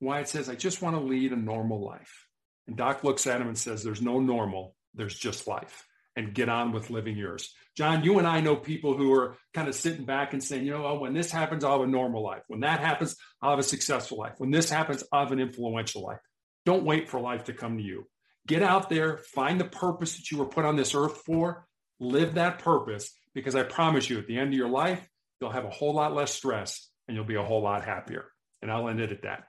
Wyatt 0.00 0.28
says, 0.28 0.48
I 0.48 0.54
just 0.54 0.82
want 0.82 0.94
to 0.94 1.02
lead 1.02 1.32
a 1.32 1.36
normal 1.36 1.84
life. 1.84 2.25
And 2.66 2.76
Doc 2.76 3.04
looks 3.04 3.26
at 3.26 3.40
him 3.40 3.48
and 3.48 3.58
says, 3.58 3.82
There's 3.82 4.02
no 4.02 4.20
normal, 4.20 4.74
there's 4.94 5.18
just 5.18 5.46
life. 5.46 5.86
And 6.16 6.32
get 6.32 6.48
on 6.48 6.72
with 6.72 6.88
living 6.88 7.16
yours. 7.18 7.54
John, 7.76 8.02
you 8.02 8.18
and 8.18 8.26
I 8.26 8.40
know 8.40 8.56
people 8.56 8.96
who 8.96 9.12
are 9.12 9.36
kind 9.52 9.68
of 9.68 9.74
sitting 9.74 10.06
back 10.06 10.32
and 10.32 10.42
saying, 10.42 10.64
you 10.64 10.70
know, 10.70 10.86
oh, 10.86 10.98
when 10.98 11.12
this 11.12 11.30
happens, 11.30 11.62
I'll 11.62 11.78
have 11.78 11.86
a 11.86 11.90
normal 11.90 12.22
life. 12.22 12.42
When 12.48 12.60
that 12.60 12.80
happens, 12.80 13.16
I'll 13.42 13.50
have 13.50 13.58
a 13.58 13.62
successful 13.62 14.16
life. 14.16 14.32
When 14.38 14.50
this 14.50 14.70
happens, 14.70 15.04
I'll 15.12 15.24
have 15.24 15.32
an 15.32 15.40
influential 15.40 16.02
life. 16.02 16.20
Don't 16.64 16.84
wait 16.84 17.10
for 17.10 17.20
life 17.20 17.44
to 17.44 17.52
come 17.52 17.76
to 17.76 17.82
you. 17.82 18.06
Get 18.46 18.62
out 18.62 18.88
there, 18.88 19.18
find 19.18 19.60
the 19.60 19.66
purpose 19.66 20.16
that 20.16 20.30
you 20.30 20.38
were 20.38 20.46
put 20.46 20.64
on 20.64 20.76
this 20.76 20.94
earth 20.94 21.22
for, 21.26 21.66
live 22.00 22.34
that 22.34 22.60
purpose, 22.60 23.12
because 23.34 23.54
I 23.54 23.64
promise 23.64 24.08
you, 24.08 24.18
at 24.18 24.26
the 24.26 24.38
end 24.38 24.54
of 24.54 24.58
your 24.58 24.70
life, 24.70 25.06
you'll 25.40 25.50
have 25.50 25.66
a 25.66 25.70
whole 25.70 25.92
lot 25.92 26.14
less 26.14 26.32
stress 26.32 26.88
and 27.06 27.14
you'll 27.14 27.26
be 27.26 27.34
a 27.34 27.42
whole 27.42 27.60
lot 27.60 27.84
happier. 27.84 28.24
And 28.62 28.70
I'll 28.70 28.88
end 28.88 29.00
it 29.00 29.12
at 29.12 29.22
that. 29.22 29.44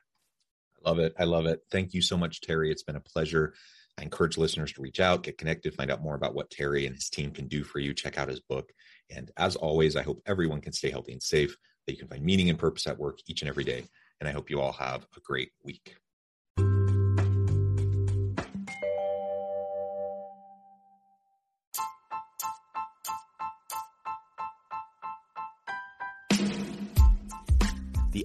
Love 0.86 1.00
it. 1.00 1.14
I 1.20 1.24
love 1.24 1.46
it. 1.46 1.62
Thank 1.72 1.94
you 1.94 2.02
so 2.02 2.18
much, 2.18 2.42
Terry. 2.42 2.72
It's 2.72 2.84
been 2.84 2.96
a 2.96 3.02
pleasure. 3.02 3.54
I 3.98 4.04
encourage 4.04 4.38
listeners 4.38 4.74
to 4.74 4.82
reach 4.82 5.00
out, 5.00 5.24
get 5.24 5.38
connected, 5.38 5.74
find 5.74 5.90
out 5.90 6.04
more 6.04 6.16
about 6.16 6.36
what 6.36 6.52
Terry 6.52 6.86
and 6.86 6.96
his 6.96 7.10
team 7.10 7.32
can 7.32 7.48
do 7.48 7.64
for 7.64 7.80
you. 7.80 7.94
Check 7.94 8.18
out 8.18 8.30
his 8.30 8.40
book. 8.40 8.72
And 9.10 9.32
as 9.38 9.56
always, 9.56 9.96
I 9.96 10.04
hope 10.04 10.22
everyone 10.26 10.62
can 10.62 10.74
stay 10.74 10.92
healthy 10.92 11.14
and 11.14 11.24
safe, 11.24 11.58
that 11.86 11.94
you 11.94 11.98
can 11.98 12.08
find 12.08 12.24
meaning 12.24 12.50
and 12.50 12.60
purpose 12.60 12.86
at 12.86 13.00
work 13.00 13.20
each 13.28 13.42
and 13.42 13.50
every 13.50 13.64
day. 13.64 13.86
And 14.20 14.30
I 14.30 14.32
hope 14.32 14.50
you 14.50 14.62
all 14.62 14.74
have 14.74 15.08
a 15.16 15.20
great 15.22 15.52
week. 15.64 15.96